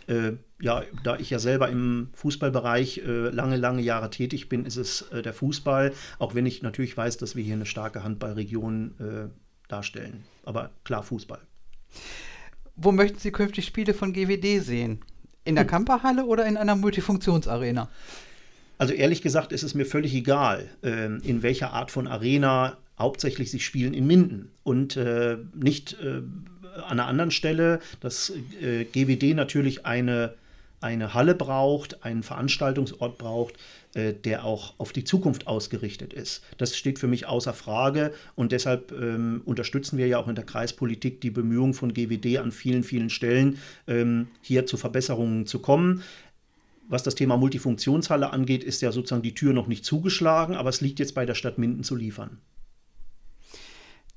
Äh, 0.05 0.33
ja, 0.61 0.83
da 1.03 1.17
ich 1.17 1.29
ja 1.29 1.39
selber 1.39 1.69
im 1.69 2.09
Fußballbereich 2.13 2.99
äh, 2.99 3.29
lange, 3.29 3.57
lange 3.57 3.81
Jahre 3.81 4.09
tätig 4.09 4.49
bin, 4.49 4.65
ist 4.65 4.77
es 4.77 5.01
äh, 5.11 5.21
der 5.21 5.33
Fußball, 5.33 5.93
auch 6.19 6.35
wenn 6.35 6.45
ich 6.45 6.61
natürlich 6.61 6.95
weiß, 6.95 7.17
dass 7.17 7.35
wir 7.35 7.43
hier 7.43 7.55
eine 7.55 7.65
starke 7.65 8.03
Handballregion 8.03 8.95
äh, 8.99 9.69
darstellen. 9.69 10.23
Aber 10.43 10.71
klar, 10.83 11.03
Fußball. 11.03 11.41
Wo 12.75 12.91
möchten 12.91 13.19
Sie 13.19 13.31
künftig 13.31 13.65
Spiele 13.65 13.93
von 13.93 14.13
GWD 14.13 14.63
sehen? 14.63 15.01
In 15.43 15.55
der 15.55 15.63
hm. 15.63 15.71
Kamperhalle 15.71 16.25
oder 16.25 16.45
in 16.45 16.57
einer 16.57 16.75
Multifunktionsarena? 16.75 17.89
Also 18.77 18.93
ehrlich 18.93 19.21
gesagt 19.21 19.51
ist 19.51 19.63
es 19.63 19.73
mir 19.73 19.85
völlig 19.85 20.13
egal, 20.13 20.69
äh, 20.83 21.05
in 21.05 21.41
welcher 21.41 21.73
Art 21.73 21.91
von 21.91 22.07
Arena 22.07 22.77
hauptsächlich 22.97 23.51
sich 23.51 23.65
spielen 23.65 23.93
in 23.93 24.07
Minden. 24.07 24.49
Und 24.63 24.97
äh, 24.97 25.37
nicht 25.55 25.97
äh, 26.01 26.21
an 26.83 26.99
einer 26.99 27.07
anderen 27.07 27.31
Stelle, 27.31 27.79
dass 27.99 28.33
äh, 28.61 28.85
GWD 28.85 29.35
natürlich 29.35 29.85
eine, 29.85 30.33
eine 30.81 31.13
Halle 31.13 31.35
braucht, 31.35 32.03
einen 32.03 32.23
Veranstaltungsort 32.23 33.17
braucht, 33.17 33.55
der 33.95 34.45
auch 34.45 34.75
auf 34.77 34.91
die 34.93 35.05
Zukunft 35.05 35.47
ausgerichtet 35.47 36.13
ist. 36.13 36.43
Das 36.59 36.77
steht 36.77 36.99
für 36.99 37.07
mich 37.07 37.25
außer 37.25 37.53
Frage. 37.53 38.13
Und 38.35 38.51
deshalb 38.51 38.91
ähm, 38.91 39.41
unterstützen 39.43 39.97
wir 39.97 40.05
ja 40.05 40.19
auch 40.19 40.27
in 40.27 40.35
der 40.35 40.43
Kreispolitik 40.45 41.19
die 41.21 41.31
Bemühungen 41.31 41.73
von 41.73 41.95
GWD 41.95 42.37
an 42.37 42.51
vielen, 42.51 42.83
vielen 42.83 43.09
Stellen, 43.09 43.57
ähm, 43.87 44.27
hier 44.41 44.67
zu 44.67 44.77
Verbesserungen 44.77 45.47
zu 45.47 45.59
kommen 45.59 46.03
was 46.87 47.03
das 47.03 47.15
Thema 47.15 47.37
Multifunktionshalle 47.37 48.31
angeht, 48.31 48.63
ist 48.63 48.81
ja 48.81 48.91
sozusagen 48.91 49.21
die 49.21 49.33
Tür 49.33 49.53
noch 49.53 49.67
nicht 49.67 49.85
zugeschlagen, 49.85 50.55
aber 50.55 50.69
es 50.69 50.81
liegt 50.81 50.99
jetzt 50.99 51.15
bei 51.15 51.25
der 51.25 51.35
Stadt 51.35 51.57
Minden 51.57 51.83
zu 51.83 51.95
liefern. 51.95 52.39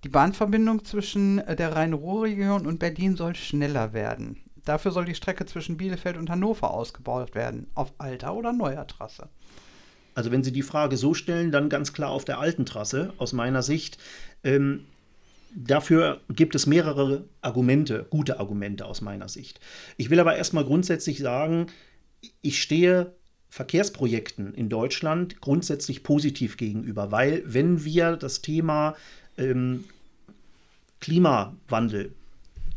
Die 0.05 0.09
Bahnverbindung 0.09 0.85
zwischen 0.85 1.37
der 1.37 1.77
Rhein-Ruhr-Region 1.77 2.67
und 2.67 2.79
Berlin 2.79 3.17
soll 3.17 3.35
schneller 3.35 3.93
werden. 3.93 4.39
Dafür 4.65 4.93
soll 4.93 5.05
die 5.05 5.15
Strecke 5.15 5.47
zwischen 5.47 5.77
Bielefeld 5.77 6.17
und 6.17 6.31
Hannover 6.31 6.73
ausgebaut 6.73 7.35
werden, 7.35 7.67
auf 7.75 7.93
alter 7.99 8.35
oder 8.35 8.53
neuer 8.53 8.87
Trasse. 8.87 9.29
Also 10.15 10.31
wenn 10.31 10.45
Sie 10.45 10.53
die 10.53 10.63
Frage 10.63 10.97
so 10.97 11.15
stellen, 11.15 11.51
dann 11.51 11.69
ganz 11.69 11.93
klar 11.93 12.11
auf 12.11 12.25
der 12.25 12.39
alten 12.39 12.67
Trasse, 12.67 13.13
aus 13.19 13.33
meiner 13.33 13.63
Sicht. 13.63 13.99
Ähm, 14.43 14.87
dafür 15.55 16.21
gibt 16.31 16.55
es 16.55 16.67
mehrere 16.67 17.25
Argumente, 17.43 18.07
gute 18.11 18.41
Argumente 18.41 18.87
aus 18.87 19.01
meiner 19.01 19.29
Sicht. 19.29 19.61
Ich 19.97 20.11
will 20.11 20.21
aber 20.21 20.37
erstmal 20.37 20.65
grundsätzlich 20.65 21.19
sagen, 21.19 21.67
ich 22.43 22.63
stehe 22.63 23.15
Verkehrsprojekten 23.49 24.55
in 24.55 24.69
Deutschland 24.69 25.41
grundsätzlich 25.41 26.03
positiv 26.03 26.57
gegenüber, 26.57 27.11
weil 27.11 27.43
wenn 27.45 27.85
wir 27.85 28.17
das 28.17 28.43
Thema 28.43 28.95
ähm, 29.37 29.85
Klimawandel 31.01 32.13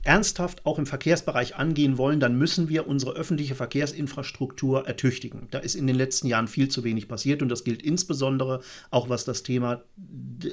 ernsthaft 0.03 0.65
auch 0.65 0.79
im 0.79 0.85
Verkehrsbereich 0.85 1.55
angehen 1.55 1.97
wollen, 1.97 2.19
dann 2.19 2.38
müssen 2.38 2.67
wir 2.67 2.88
unsere 2.88 3.13
öffentliche 3.13 3.55
Verkehrsinfrastruktur 3.55 4.85
ertüchtigen. 4.85 5.47
Da 5.51 5.59
ist 5.59 5.75
in 5.75 5.88
den 5.88 5.95
letzten 5.95 6.27
Jahren 6.27 6.47
viel 6.47 6.67
zu 6.67 6.83
wenig 6.83 7.07
passiert 7.07 7.41
und 7.41 7.50
das 7.50 7.63
gilt 7.63 7.81
insbesondere 7.81 8.62
auch 8.91 9.09
was 9.09 9.23
das 9.23 9.43
Thema 9.43 9.81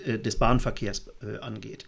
äh, 0.04 0.18
des 0.18 0.36
Bahnverkehrs 0.36 1.10
äh, 1.22 1.38
angeht. 1.38 1.86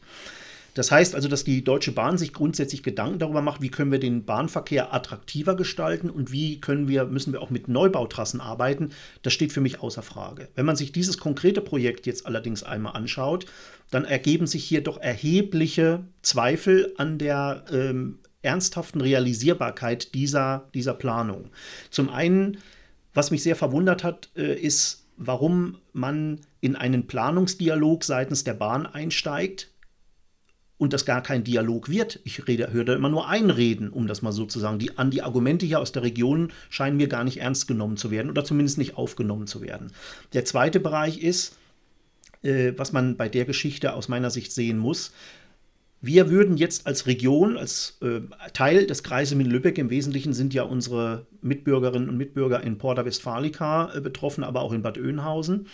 Das 0.74 0.90
heißt 0.90 1.14
also, 1.14 1.28
dass 1.28 1.44
die 1.44 1.64
Deutsche 1.64 1.92
Bahn 1.92 2.16
sich 2.16 2.32
grundsätzlich 2.32 2.82
Gedanken 2.82 3.18
darüber 3.18 3.42
macht, 3.42 3.60
wie 3.60 3.70
können 3.70 3.92
wir 3.92 3.98
den 3.98 4.24
Bahnverkehr 4.24 4.94
attraktiver 4.94 5.54
gestalten 5.54 6.08
und 6.08 6.32
wie 6.32 6.60
können 6.60 6.88
wir, 6.88 7.04
müssen 7.04 7.32
wir 7.32 7.42
auch 7.42 7.50
mit 7.50 7.68
Neubautrassen 7.68 8.40
arbeiten. 8.40 8.90
Das 9.22 9.32
steht 9.32 9.52
für 9.52 9.60
mich 9.60 9.80
außer 9.80 10.02
Frage. 10.02 10.48
Wenn 10.54 10.66
man 10.66 10.76
sich 10.76 10.92
dieses 10.92 11.18
konkrete 11.18 11.60
Projekt 11.60 12.06
jetzt 12.06 12.26
allerdings 12.26 12.62
einmal 12.62 12.96
anschaut, 12.96 13.46
dann 13.90 14.04
ergeben 14.04 14.46
sich 14.46 14.64
hier 14.64 14.82
doch 14.82 14.98
erhebliche 14.98 16.04
Zweifel 16.22 16.94
an 16.96 17.18
der 17.18 17.64
ähm, 17.70 18.18
ernsthaften 18.40 19.00
Realisierbarkeit 19.00 20.14
dieser, 20.14 20.68
dieser 20.74 20.94
Planung. 20.94 21.50
Zum 21.90 22.08
einen, 22.08 22.58
was 23.14 23.30
mich 23.30 23.42
sehr 23.42 23.56
verwundert 23.56 24.04
hat, 24.04 24.30
äh, 24.36 24.54
ist, 24.54 25.06
warum 25.16 25.78
man 25.92 26.40
in 26.60 26.76
einen 26.76 27.06
Planungsdialog 27.06 28.04
seitens 28.04 28.44
der 28.44 28.54
Bahn 28.54 28.86
einsteigt, 28.86 29.71
und 30.82 30.92
das 30.92 31.04
gar 31.04 31.22
kein 31.22 31.44
Dialog 31.44 31.88
wird. 31.88 32.18
Ich 32.24 32.48
rede, 32.48 32.72
höre 32.72 32.84
da 32.84 32.94
immer 32.96 33.08
nur 33.08 33.28
einreden, 33.28 33.88
um 33.88 34.08
das 34.08 34.20
mal 34.20 34.32
so 34.32 34.46
zu 34.46 34.58
sagen. 34.58 34.80
Die, 34.80 34.98
an 34.98 35.12
die 35.12 35.22
Argumente 35.22 35.64
hier 35.64 35.78
aus 35.78 35.92
der 35.92 36.02
Region 36.02 36.52
scheinen 36.70 36.96
mir 36.96 37.06
gar 37.06 37.22
nicht 37.22 37.36
ernst 37.36 37.68
genommen 37.68 37.96
zu 37.96 38.10
werden 38.10 38.32
oder 38.32 38.44
zumindest 38.44 38.78
nicht 38.78 38.96
aufgenommen 38.96 39.46
zu 39.46 39.62
werden. 39.62 39.92
Der 40.32 40.44
zweite 40.44 40.80
Bereich 40.80 41.22
ist, 41.22 41.56
äh, 42.42 42.72
was 42.76 42.90
man 42.90 43.16
bei 43.16 43.28
der 43.28 43.44
Geschichte 43.44 43.92
aus 43.94 44.08
meiner 44.08 44.30
Sicht 44.30 44.50
sehen 44.50 44.76
muss, 44.76 45.12
wir 46.04 46.30
würden 46.30 46.56
jetzt 46.56 46.88
als 46.88 47.06
Region, 47.06 47.56
als 47.56 47.96
äh, 48.02 48.20
Teil 48.52 48.86
des 48.86 49.04
Kreises 49.04 49.36
Minden-Lübeck, 49.36 49.78
im 49.78 49.88
Wesentlichen 49.88 50.32
sind 50.32 50.52
ja 50.52 50.64
unsere 50.64 51.26
Mitbürgerinnen 51.42 52.08
und 52.08 52.16
Mitbürger 52.16 52.60
in 52.60 52.76
Porta 52.76 53.04
Westfalica 53.04 53.94
äh, 53.94 54.00
betroffen, 54.00 54.42
aber 54.42 54.62
auch 54.62 54.72
in 54.72 54.82
Bad 54.82 54.98
Oeynhausen. 54.98 55.68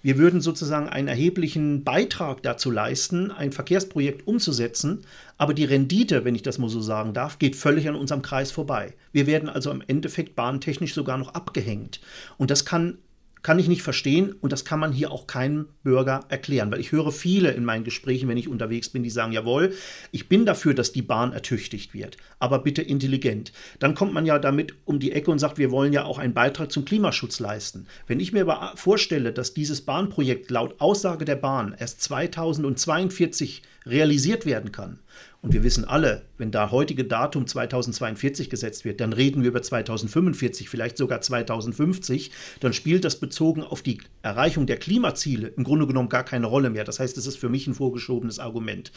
Wir 0.00 0.16
würden 0.16 0.40
sozusagen 0.40 0.88
einen 0.88 1.08
erheblichen 1.08 1.84
Beitrag 1.84 2.42
dazu 2.42 2.70
leisten, 2.70 3.30
ein 3.30 3.52
Verkehrsprojekt 3.52 4.26
umzusetzen, 4.26 5.02
aber 5.36 5.52
die 5.52 5.64
Rendite, 5.64 6.24
wenn 6.24 6.34
ich 6.34 6.42
das 6.42 6.58
mal 6.58 6.70
so 6.70 6.80
sagen 6.80 7.12
darf, 7.12 7.38
geht 7.38 7.54
völlig 7.54 7.86
an 7.86 7.94
unserem 7.94 8.22
Kreis 8.22 8.52
vorbei. 8.52 8.94
Wir 9.12 9.26
werden 9.26 9.50
also 9.50 9.70
im 9.70 9.82
Endeffekt 9.86 10.34
bahntechnisch 10.34 10.94
sogar 10.94 11.18
noch 11.18 11.34
abgehängt. 11.34 12.00
Und 12.38 12.50
das 12.50 12.64
kann 12.64 12.98
kann 13.44 13.58
ich 13.58 13.68
nicht 13.68 13.82
verstehen 13.82 14.32
und 14.32 14.52
das 14.52 14.64
kann 14.64 14.80
man 14.80 14.90
hier 14.90 15.12
auch 15.12 15.28
keinem 15.28 15.66
Bürger 15.84 16.24
erklären, 16.30 16.72
weil 16.72 16.80
ich 16.80 16.92
höre 16.92 17.12
viele 17.12 17.50
in 17.50 17.64
meinen 17.64 17.84
Gesprächen, 17.84 18.26
wenn 18.28 18.38
ich 18.38 18.48
unterwegs 18.48 18.88
bin, 18.88 19.02
die 19.02 19.10
sagen, 19.10 19.32
jawohl, 19.32 19.74
ich 20.10 20.28
bin 20.30 20.46
dafür, 20.46 20.72
dass 20.72 20.92
die 20.92 21.02
Bahn 21.02 21.32
ertüchtigt 21.32 21.92
wird, 21.92 22.16
aber 22.38 22.58
bitte 22.58 22.80
intelligent. 22.80 23.52
Dann 23.78 23.94
kommt 23.94 24.14
man 24.14 24.24
ja 24.24 24.38
damit 24.38 24.74
um 24.86 24.98
die 24.98 25.12
Ecke 25.12 25.30
und 25.30 25.38
sagt, 25.38 25.58
wir 25.58 25.70
wollen 25.70 25.92
ja 25.92 26.04
auch 26.04 26.18
einen 26.18 26.32
Beitrag 26.32 26.72
zum 26.72 26.86
Klimaschutz 26.86 27.38
leisten. 27.38 27.86
Wenn 28.06 28.18
ich 28.18 28.32
mir 28.32 28.48
aber 28.48 28.72
vorstelle, 28.76 29.30
dass 29.30 29.52
dieses 29.52 29.82
Bahnprojekt 29.82 30.50
laut 30.50 30.80
Aussage 30.80 31.26
der 31.26 31.36
Bahn 31.36 31.76
erst 31.78 32.00
2042 32.00 33.62
realisiert 33.86 34.46
werden 34.46 34.72
kann 34.72 35.00
und 35.44 35.52
wir 35.52 35.62
wissen 35.62 35.84
alle, 35.84 36.22
wenn 36.38 36.50
da 36.50 36.70
heutige 36.70 37.04
Datum 37.04 37.46
2042 37.46 38.48
gesetzt 38.48 38.86
wird, 38.86 38.98
dann 39.02 39.12
reden 39.12 39.42
wir 39.42 39.50
über 39.50 39.60
2045, 39.60 40.70
vielleicht 40.70 40.96
sogar 40.96 41.20
2050. 41.20 42.30
Dann 42.60 42.72
spielt 42.72 43.04
das 43.04 43.20
bezogen 43.20 43.62
auf 43.62 43.82
die 43.82 43.98
Erreichung 44.22 44.64
der 44.64 44.78
Klimaziele 44.78 45.48
im 45.48 45.62
Grunde 45.62 45.86
genommen 45.86 46.08
gar 46.08 46.24
keine 46.24 46.46
Rolle 46.46 46.70
mehr. 46.70 46.84
Das 46.84 46.98
heißt, 46.98 47.18
es 47.18 47.26
ist 47.26 47.36
für 47.36 47.50
mich 47.50 47.66
ein 47.66 47.74
vorgeschobenes 47.74 48.38
Argument. 48.38 48.90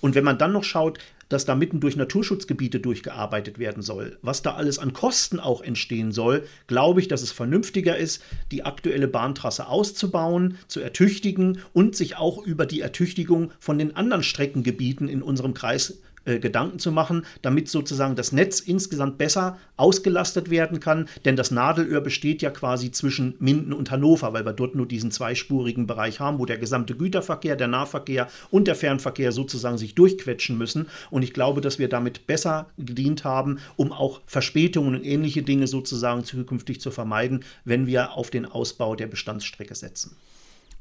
Und 0.00 0.14
wenn 0.14 0.22
man 0.22 0.38
dann 0.38 0.52
noch 0.52 0.62
schaut, 0.62 1.00
dass 1.30 1.46
da 1.46 1.54
mitten 1.54 1.80
durch 1.80 1.96
Naturschutzgebiete 1.96 2.80
durchgearbeitet 2.80 3.58
werden 3.58 3.82
soll, 3.82 4.18
was 4.20 4.42
da 4.42 4.54
alles 4.54 4.78
an 4.78 4.92
Kosten 4.92 5.40
auch 5.40 5.62
entstehen 5.62 6.12
soll, 6.12 6.44
glaube 6.66 7.00
ich, 7.00 7.08
dass 7.08 7.22
es 7.22 7.32
vernünftiger 7.32 7.96
ist, 7.96 8.22
die 8.52 8.64
aktuelle 8.64 9.08
Bahntrasse 9.08 9.66
auszubauen, 9.66 10.58
zu 10.68 10.80
ertüchtigen 10.80 11.60
und 11.72 11.96
sich 11.96 12.16
auch 12.16 12.44
über 12.44 12.66
die 12.66 12.80
Ertüchtigung 12.80 13.52
von 13.58 13.78
den 13.78 13.96
anderen 13.96 14.22
Streckengebieten 14.22 15.08
in 15.08 15.22
unserem 15.22 15.54
Kreis 15.54 16.00
äh, 16.24 16.38
Gedanken 16.38 16.78
zu 16.78 16.92
machen, 16.92 17.24
damit 17.42 17.68
sozusagen 17.68 18.14
das 18.14 18.32
Netz 18.32 18.60
insgesamt 18.60 19.16
besser 19.18 19.58
ausgelastet 19.76 20.50
werden 20.50 20.78
kann. 20.78 21.08
Denn 21.24 21.36
das 21.36 21.50
Nadelöhr 21.50 22.00
besteht 22.00 22.42
ja 22.42 22.50
quasi 22.50 22.90
zwischen 22.90 23.34
Minden 23.38 23.72
und 23.72 23.90
Hannover, 23.90 24.32
weil 24.32 24.44
wir 24.44 24.52
dort 24.52 24.74
nur 24.74 24.86
diesen 24.86 25.10
zweispurigen 25.10 25.86
Bereich 25.86 26.20
haben, 26.20 26.38
wo 26.38 26.46
der 26.46 26.58
gesamte 26.58 26.94
Güterverkehr, 26.94 27.56
der 27.56 27.68
Nahverkehr 27.68 28.28
und 28.50 28.68
der 28.68 28.74
Fernverkehr 28.74 29.32
sozusagen 29.32 29.78
sich 29.78 29.94
durchquetschen 29.94 30.58
müssen. 30.58 30.88
Und 31.10 31.22
ich 31.22 31.32
glaube, 31.32 31.60
dass 31.60 31.78
wir 31.78 31.88
damit 31.88 32.26
besser 32.26 32.66
gedient 32.76 33.24
haben, 33.24 33.58
um 33.76 33.90
auch 33.92 34.20
Verspätungen 34.26 34.94
und 34.94 35.04
ähnliche 35.04 35.42
Dinge 35.42 35.66
sozusagen 35.66 36.24
zukünftig 36.24 36.80
zu 36.80 36.90
vermeiden, 36.90 37.44
wenn 37.64 37.86
wir 37.86 38.12
auf 38.12 38.30
den 38.30 38.44
Ausbau 38.44 38.94
der 38.94 39.06
Bestandsstrecke 39.06 39.74
setzen. 39.74 40.16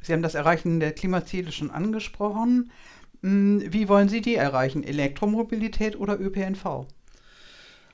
Sie 0.01 0.13
haben 0.13 0.22
das 0.22 0.36
Erreichen 0.36 0.79
der 0.79 0.93
Klimaziele 0.93 1.51
schon 1.51 1.72
angesprochen. 1.72 2.72
Hm, 3.21 3.63
wie 3.71 3.88
wollen 3.88 4.09
Sie 4.09 4.21
die 4.21 4.35
erreichen? 4.35 4.83
Elektromobilität 4.83 5.99
oder 5.99 6.19
ÖPNV? 6.19 6.85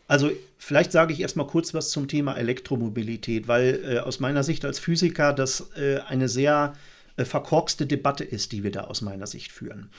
Also 0.08 0.32
vielleicht 0.58 0.92
sage 0.92 1.14
ich 1.14 1.22
erstmal 1.22 1.48
kurz 1.48 1.74
was 1.74 1.90
zum 1.90 2.08
Thema 2.08 2.38
Elektromobilität, 2.38 3.48
weil 3.48 3.82
äh, 3.84 4.00
aus 4.00 4.20
meiner 4.20 4.44
Sicht 4.44 4.64
als 4.64 4.78
Physiker 4.78 5.34
das 5.34 5.72
äh, 5.76 6.00
eine 6.08 6.30
sehr 6.30 6.74
äh, 7.18 7.26
verkorkste 7.26 7.88
Debatte 7.88 8.24
ist, 8.24 8.52
die 8.52 8.64
wir 8.64 8.72
da 8.72 8.82
aus 8.82 9.02
meiner 9.02 9.26
Sicht 9.26 9.52
führen. 9.52 9.90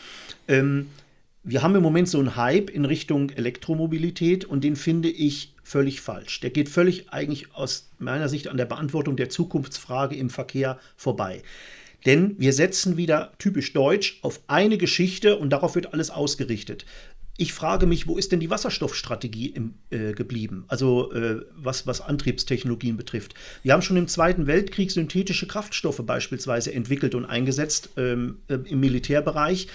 Ähm, 0.47 0.89
wir 1.43 1.63
haben 1.63 1.77
im 1.77 1.83
Moment 1.83 2.09
so 2.09 2.19
einen 2.19 2.37
Hype 2.37 2.71
in 2.71 2.85
Richtung 2.85 3.31
Elektromobilität 3.31 4.45
und 4.45 4.65
den 4.65 4.75
finde 4.75 5.09
ich 5.09 5.55
völlig 5.63 6.01
falsch. 6.01 6.41
Der 6.41 6.51
geht 6.51 6.69
völlig 6.69 7.13
eigentlich 7.13 7.55
aus 7.55 7.89
meiner 7.99 8.29
Sicht 8.29 8.49
an 8.49 8.57
der 8.57 8.65
Beantwortung 8.65 9.17
der 9.17 9.29
Zukunftsfrage 9.29 10.17
im 10.17 10.29
Verkehr 10.29 10.79
vorbei. 10.97 11.43
Denn 12.07 12.37
wir 12.39 12.53
setzen 12.53 12.97
wieder 12.97 13.33
typisch 13.39 13.73
deutsch 13.73 14.21
auf 14.23 14.41
eine 14.47 14.79
Geschichte 14.79 15.37
und 15.37 15.51
darauf 15.51 15.75
wird 15.75 15.93
alles 15.93 16.11
ausgerichtet. 16.11 16.87
Ich 17.39 17.53
frage 17.53 17.87
mich, 17.87 18.07
wo 18.07 18.17
ist 18.17 18.33
denn 18.33 18.41
die 18.41 18.49
Wasserstoffstrategie 18.49 19.49
im, 19.49 19.75
äh, 19.91 20.13
geblieben? 20.13 20.65
Also 20.69 21.13
äh, 21.13 21.43
was, 21.55 21.87
was 21.87 22.01
Antriebstechnologien 22.01 22.97
betrifft. 22.97 23.35
Wir 23.63 23.75
haben 23.75 23.83
schon 23.83 23.99
im 23.99 24.09
Zweiten 24.09 24.47
Weltkrieg 24.47 24.91
synthetische 24.91 25.47
Kraftstoffe 25.47 26.01
beispielsweise 26.07 26.73
entwickelt 26.73 27.15
und 27.15 27.27
eingesetzt 27.27 27.91
ähm, 27.99 28.39
äh, 28.49 28.55
im 28.55 28.81
Militärbereich, 28.81 29.69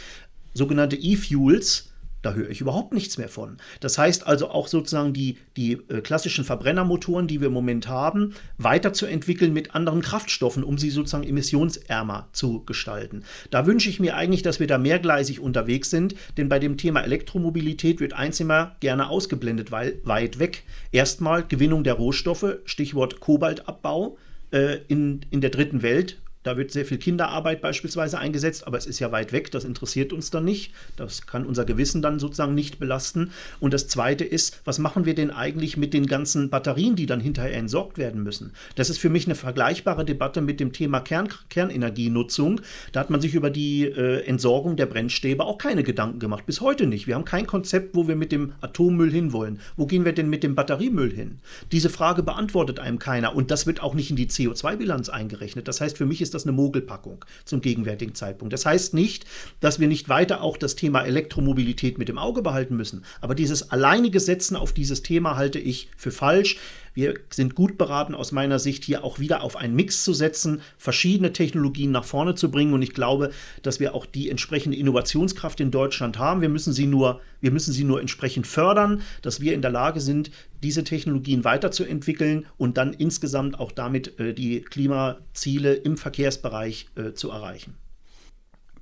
sogenannte 0.55 0.95
E-Fuels 0.95 1.90
da 2.22 2.34
höre 2.34 2.50
ich 2.50 2.62
überhaupt 2.62 2.94
nichts 2.94 3.18
mehr 3.18 3.30
von. 3.30 3.58
Das 3.80 3.98
heißt 3.98 4.28
also 4.28 4.50
auch 4.50 4.68
sozusagen 4.68 5.13
die, 5.13 5.38
die 5.58 5.74
äh, 5.90 6.01
klassischen 6.01 6.46
Verbrennermotoren, 6.46 7.28
die 7.28 7.40
wir 7.40 7.48
im 7.48 7.54
Moment 7.54 7.88
haben, 7.88 8.34
weiterzuentwickeln 8.58 9.54
mit 9.54 9.75
anderen 9.75 10.01
Kraftstoffen, 10.01 10.63
um 10.63 10.78
sie 10.78 10.90
sozusagen 10.90 11.28
emissionsärmer 11.28 12.30
zu 12.32 12.63
gestalten. 12.66 13.24
Da 13.50 13.66
wünsche 13.66 13.90
ich 13.90 14.00
mir 14.00 14.16
eigentlich, 14.16 14.44
dass 14.44 14.60
wir 14.60 14.68
da 14.68 14.78
mehrgleisig 14.78 15.40
unterwegs 15.40 15.90
sind, 15.90 16.16
denn 16.38 16.50
bei 16.50 16.60
dem 16.60 16.78
Thema 16.78 17.01
Elektromobilität 17.01 18.00
wird 18.00 18.13
eins 18.13 18.40
immer 18.40 18.75
gerne 18.80 19.10
ausgeblendet, 19.10 19.72
weil 19.72 20.00
weit 20.04 20.40
weg. 20.40 20.63
Erstmal 20.92 21.46
Gewinnung 21.46 21.84
der 21.84 21.94
Rohstoffe, 21.96 22.58
Stichwort 22.66 23.20
Kobaltabbau 23.20 24.18
äh, 24.51 24.80
in, 24.88 25.22
in 25.30 25.42
der 25.42 25.50
dritten 25.50 25.82
Welt 25.82 26.18
da 26.43 26.57
wird 26.57 26.71
sehr 26.71 26.86
viel 26.86 26.98
Kinderarbeit 26.98 27.62
beispielsweise 27.62 28.17
eingesetzt, 28.17 28.65
aber 28.65 28.77
es 28.77 28.86
ist 28.86 29.00
ja 29.00 29.12
weit 29.12 29.31
weg, 29.31 29.51
das 29.51 29.63
interessiert 29.63 30.12
uns 30.13 30.31
dann 30.31 30.45
nicht. 30.45 30.74
Das 30.95 31.27
kann 31.27 31.45
unser 31.45 31.65
Gewissen 31.65 32.01
dann 32.01 32.19
sozusagen 32.19 32.55
nicht 32.55 32.79
belasten. 32.79 33.31
Und 33.60 33.74
das 33.74 33.88
Zweite 33.88 34.24
ist, 34.24 34.62
was 34.65 34.79
machen 34.79 35.05
wir 35.05 35.13
denn 35.13 35.31
eigentlich 35.31 35.77
mit 35.77 35.93
den 35.93 36.07
ganzen 36.07 36.50
Batterien, 36.50 36.95
die 36.95 37.05
dann 37.05 37.19
hinterher 37.19 37.55
entsorgt 37.55 37.98
werden 37.98 38.24
müssen? 38.24 38.53
Das 38.75 38.89
ist 38.89 38.98
für 38.98 39.10
mich 39.10 39.25
eine 39.25 39.36
vergleichbare 39.36 40.05
Debatte 40.05 40.41
mit 40.41 40.60
dem 40.60 40.74
Thema 40.74 41.00
Kern 41.00 41.29
Kernenergienutzung. 41.50 42.62
Da 42.91 43.01
hat 43.01 43.10
man 43.10 43.21
sich 43.21 43.36
über 43.36 43.50
die 43.50 43.83
äh, 43.86 44.25
Entsorgung 44.25 44.75
der 44.75 44.88
Brennstäbe 44.88 45.43
auch 45.43 45.57
keine 45.57 45.83
Gedanken 45.83 46.19
gemacht. 46.19 46.45
Bis 46.45 46.62
heute 46.62 46.88
nicht. 46.88 47.07
Wir 47.07 47.15
haben 47.15 47.25
kein 47.25 47.45
Konzept, 47.45 47.95
wo 47.95 48.07
wir 48.07 48.15
mit 48.15 48.31
dem 48.31 48.53
Atommüll 48.62 49.12
hinwollen. 49.12 49.60
Wo 49.77 49.86
gehen 49.86 50.05
wir 50.05 50.13
denn 50.13 50.29
mit 50.29 50.43
dem 50.43 50.55
Batteriemüll 50.55 51.13
hin? 51.13 51.39
Diese 51.71 51.89
Frage 51.89 52.24
beantwortet 52.24 52.79
einem 52.79 53.00
keiner. 53.00 53.36
Und 53.36 53.51
das 53.51 53.67
wird 53.67 53.81
auch 53.83 53.93
nicht 53.93 54.10
in 54.10 54.15
die 54.15 54.27
CO2-Bilanz 54.27 55.10
eingerechnet. 55.10 55.67
Das 55.67 55.81
heißt, 55.81 55.98
für 55.98 56.05
mich 56.05 56.21
ist 56.21 56.30
ist 56.31 56.33
das 56.33 56.47
eine 56.47 56.53
Mogelpackung 56.53 57.25
zum 57.43 57.61
gegenwärtigen 57.61 58.15
Zeitpunkt. 58.15 58.53
Das 58.53 58.65
heißt 58.65 58.93
nicht, 58.93 59.25
dass 59.59 59.79
wir 59.79 59.88
nicht 59.88 60.07
weiter 60.07 60.41
auch 60.41 60.57
das 60.57 60.75
Thema 60.75 61.03
Elektromobilität 61.03 61.97
mit 61.97 62.09
im 62.09 62.17
Auge 62.17 62.41
behalten 62.41 62.77
müssen. 62.77 63.03
Aber 63.19 63.35
dieses 63.35 63.69
alleinige 63.71 64.19
Setzen 64.19 64.55
auf 64.55 64.71
dieses 64.71 65.03
Thema 65.03 65.35
halte 65.35 65.59
ich 65.59 65.89
für 65.97 66.11
falsch. 66.11 66.57
Wir 66.93 67.15
sind 67.29 67.55
gut 67.55 67.77
beraten, 67.77 68.15
aus 68.15 68.31
meiner 68.31 68.59
Sicht 68.59 68.83
hier 68.83 69.03
auch 69.03 69.19
wieder 69.19 69.43
auf 69.43 69.55
einen 69.55 69.75
Mix 69.75 70.03
zu 70.03 70.13
setzen, 70.13 70.61
verschiedene 70.77 71.33
Technologien 71.33 71.91
nach 71.91 72.03
vorne 72.03 72.35
zu 72.35 72.51
bringen. 72.51 72.73
Und 72.73 72.81
ich 72.81 72.93
glaube, 72.93 73.31
dass 73.61 73.79
wir 73.79 73.93
auch 73.93 74.05
die 74.05 74.29
entsprechende 74.29 74.77
Innovationskraft 74.77 75.59
in 75.59 75.71
Deutschland 75.71 76.17
haben. 76.17 76.41
Wir 76.41 76.50
müssen 76.50 76.73
sie 76.73 76.88
nur, 76.88 77.21
wir 77.41 77.51
müssen 77.51 77.74
sie 77.74 77.83
nur 77.83 78.00
entsprechend 78.00 78.48
fördern, 78.48 79.01
dass 79.21 79.41
wir 79.41 79.53
in 79.53 79.62
der 79.62 79.71
Lage 79.71 80.00
sind, 80.00 80.31
diese 80.63 80.83
Technologien 80.83 81.43
weiterzuentwickeln 81.43 82.45
und 82.57 82.77
dann 82.77 82.93
insgesamt 82.93 83.60
auch 83.60 83.71
damit 83.71 84.19
äh, 84.19 84.33
die 84.33 84.62
Klimaziele 84.62 85.74
im 85.74 85.98
Verkehrsbereich 85.98 86.88
äh, 86.95 87.13
zu 87.13 87.29
erreichen. 87.29 87.75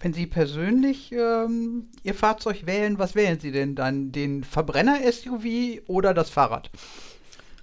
Wenn 0.01 0.13
Sie 0.13 0.27
persönlich 0.27 1.12
ähm, 1.12 1.88
Ihr 2.03 2.13
Fahrzeug 2.13 2.65
wählen, 2.65 2.99
was 2.99 3.15
wählen 3.15 3.39
Sie 3.39 3.51
denn 3.51 3.75
dann? 3.75 4.12
Den 4.13 4.45
Verbrenner-SUV 4.45 5.81
oder 5.88 6.13
das 6.13 6.29
Fahrrad? 6.29 6.69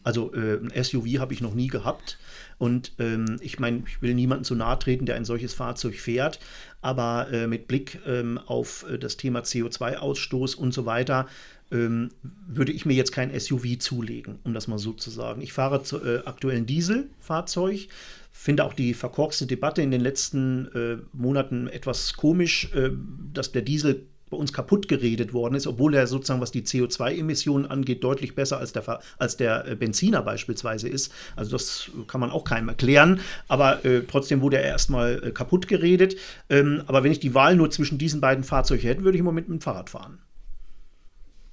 Also 0.07 0.33
äh, 0.35 0.61
ein 0.61 0.85
SUV 0.85 1.19
habe 1.19 1.35
ich 1.35 1.41
noch 1.41 1.55
nie 1.55 1.67
gehabt. 1.67 2.17
Und 2.59 2.93
ähm, 3.01 3.39
ich 3.41 3.59
meine, 3.59 3.83
ich 3.89 4.01
will 4.03 4.15
niemandem 4.15 4.45
zu 4.45 4.55
nahe 4.55 4.79
treten, 4.79 5.05
der 5.05 5.17
ein 5.17 5.25
solches 5.25 5.53
Fahrzeug 5.53 5.97
fährt, 5.97 6.39
aber 6.81 7.27
äh, 7.33 7.49
mit 7.49 7.67
Blick 7.67 7.99
ähm, 8.07 8.39
auf 8.47 8.87
äh, 8.89 8.99
das 9.01 9.17
Thema 9.17 9.41
CO2-Ausstoß 9.41 10.55
und 10.55 10.73
so 10.73 10.87
weiter 10.87 11.27
ähm, 11.73 12.11
würde 12.47 12.71
ich 12.71 12.87
mir 12.87 12.95
jetzt 12.95 13.11
kein 13.11 13.37
SUV 13.39 13.79
zulegen, 13.81 14.39
um 14.45 14.55
das 14.55 14.69
mal 14.69 14.79
so 14.79 14.93
zu 14.93 15.11
sagen. 15.11 15.43
Ich 15.43 15.53
fahre 15.53 15.83
zu 15.83 16.01
äh, 16.01 16.19
aktuellen 16.25 16.67
Dieselfahrzeug, 16.67 17.89
finde 18.31 18.65
auch 18.65 18.75
die 18.75 18.95
verkorkste 18.95 19.47
Debatte 19.47 19.83
in 19.83 19.91
den 19.91 20.03
letzten 20.03 20.69
äh, 20.73 20.99
Monaten 21.13 21.67
etwas 21.67 22.13
komisch, 22.15 22.73
äh, 22.75 22.91
dass 23.33 23.51
der 23.51 23.63
Diesel 23.63 24.07
bei 24.29 24.37
uns 24.37 24.53
kaputt 24.53 24.89
geredet 24.89 25.33
worden 25.33 25.55
ist, 25.55 25.67
obwohl 25.67 25.95
er 25.95 26.07
sozusagen, 26.07 26.41
was 26.41 26.51
die 26.51 26.63
CO2-Emissionen 26.63 27.67
angeht, 27.67 28.03
deutlich 28.03 28.35
besser 28.35 28.59
als 28.59 28.73
der, 28.73 29.01
als 29.19 29.37
der 29.37 29.67
äh, 29.67 29.75
Benziner 29.77 30.23
beispielsweise 30.23 30.89
ist. 30.89 31.13
Also 31.37 31.53
das 31.53 31.91
kann 32.09 32.21
man 32.21 32.31
auch 32.31 32.45
keinem 32.45 32.69
erklären, 32.69 33.21
aber 33.47 33.85
äh, 33.85 34.03
trotzdem 34.03 34.41
wurde 34.41 34.57
er 34.59 34.65
erstmal 34.65 35.23
äh, 35.23 35.31
kaputt 35.31 35.69
geredet. 35.69 36.17
Ähm, 36.51 36.83
aber 36.87 37.05
wenn 37.05 37.13
ich 37.13 37.21
die 37.21 37.35
Wahl 37.35 37.55
nur 37.55 37.71
zwischen 37.71 37.99
diesen 37.99 38.21
beiden 38.21 38.43
Fahrzeugen 38.43 38.83
hätte, 38.83 39.05
würde 39.05 39.17
ich 39.17 39.21
im 39.21 39.27
Moment 39.27 39.49
mit 39.49 39.61
dem 39.61 39.63
Fahrrad 39.63 39.91
fahren. 39.91 40.19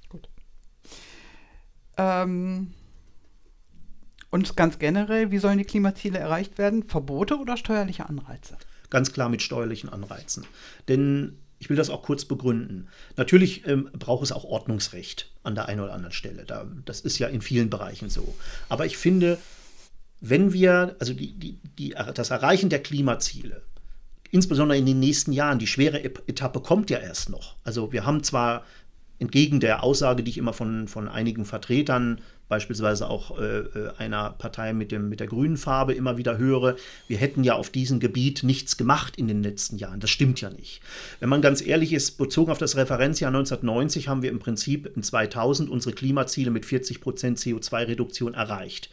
Gut. 0.08 0.28
Ähm, 1.96 2.72
und 4.30 4.56
ganz 4.56 4.80
generell, 4.80 5.30
wie 5.30 5.38
sollen 5.38 5.58
die 5.58 5.64
Klimaziele 5.64 6.18
erreicht 6.18 6.58
werden? 6.58 6.82
Verbote 6.82 7.38
oder 7.38 7.56
steuerliche 7.56 8.08
Anreize? 8.08 8.56
Ganz 8.90 9.12
klar 9.12 9.28
mit 9.28 9.42
steuerlichen 9.42 9.88
Anreizen. 9.90 10.44
Denn 10.88 11.38
ich 11.64 11.70
will 11.70 11.78
das 11.78 11.88
auch 11.88 12.02
kurz 12.02 12.26
begründen. 12.26 12.88
Natürlich 13.16 13.66
ähm, 13.66 13.88
braucht 13.98 14.22
es 14.22 14.32
auch 14.32 14.44
Ordnungsrecht 14.44 15.30
an 15.44 15.54
der 15.54 15.66
einen 15.66 15.80
oder 15.80 15.94
anderen 15.94 16.12
Stelle. 16.12 16.44
Da, 16.44 16.66
das 16.84 17.00
ist 17.00 17.18
ja 17.18 17.28
in 17.28 17.40
vielen 17.40 17.70
Bereichen 17.70 18.10
so. 18.10 18.34
Aber 18.68 18.84
ich 18.84 18.98
finde, 18.98 19.38
wenn 20.20 20.52
wir, 20.52 20.94
also 20.98 21.14
die, 21.14 21.32
die, 21.32 21.58
die, 21.78 21.94
das 22.12 22.28
Erreichen 22.28 22.68
der 22.68 22.82
Klimaziele, 22.82 23.62
insbesondere 24.30 24.76
in 24.76 24.84
den 24.84 25.00
nächsten 25.00 25.32
Jahren, 25.32 25.58
die 25.58 25.66
schwere 25.66 26.04
Etappe 26.04 26.60
kommt 26.60 26.90
ja 26.90 26.98
erst 26.98 27.30
noch. 27.30 27.56
Also 27.64 27.92
wir 27.92 28.04
haben 28.04 28.22
zwar 28.22 28.66
entgegen 29.18 29.58
der 29.58 29.82
Aussage, 29.82 30.22
die 30.22 30.32
ich 30.32 30.38
immer 30.38 30.52
von, 30.52 30.86
von 30.86 31.08
einigen 31.08 31.46
Vertretern 31.46 32.20
beispielsweise 32.48 33.08
auch 33.08 33.38
äh, 33.38 33.58
äh, 33.58 33.92
einer 33.98 34.30
Partei 34.30 34.72
mit, 34.72 34.92
dem, 34.92 35.08
mit 35.08 35.20
der 35.20 35.26
grünen 35.26 35.56
Farbe 35.56 35.94
immer 35.94 36.16
wieder 36.16 36.38
höre, 36.38 36.76
wir 37.08 37.16
hätten 37.16 37.44
ja 37.44 37.54
auf 37.54 37.70
diesem 37.70 38.00
Gebiet 38.00 38.42
nichts 38.42 38.76
gemacht 38.76 39.16
in 39.16 39.28
den 39.28 39.42
letzten 39.42 39.78
Jahren. 39.78 40.00
Das 40.00 40.10
stimmt 40.10 40.40
ja 40.40 40.50
nicht. 40.50 40.80
Wenn 41.20 41.28
man 41.28 41.42
ganz 41.42 41.64
ehrlich 41.64 41.92
ist, 41.92 42.18
bezogen 42.18 42.52
auf 42.52 42.58
das 42.58 42.76
Referenzjahr 42.76 43.28
1990 43.28 44.08
haben 44.08 44.22
wir 44.22 44.30
im 44.30 44.38
Prinzip 44.38 44.94
in 44.94 45.02
2000 45.02 45.70
unsere 45.70 45.94
Klimaziele 45.94 46.50
mit 46.50 46.66
40 46.66 47.00
Prozent 47.00 47.38
CO2-Reduktion 47.38 48.34
erreicht. 48.34 48.90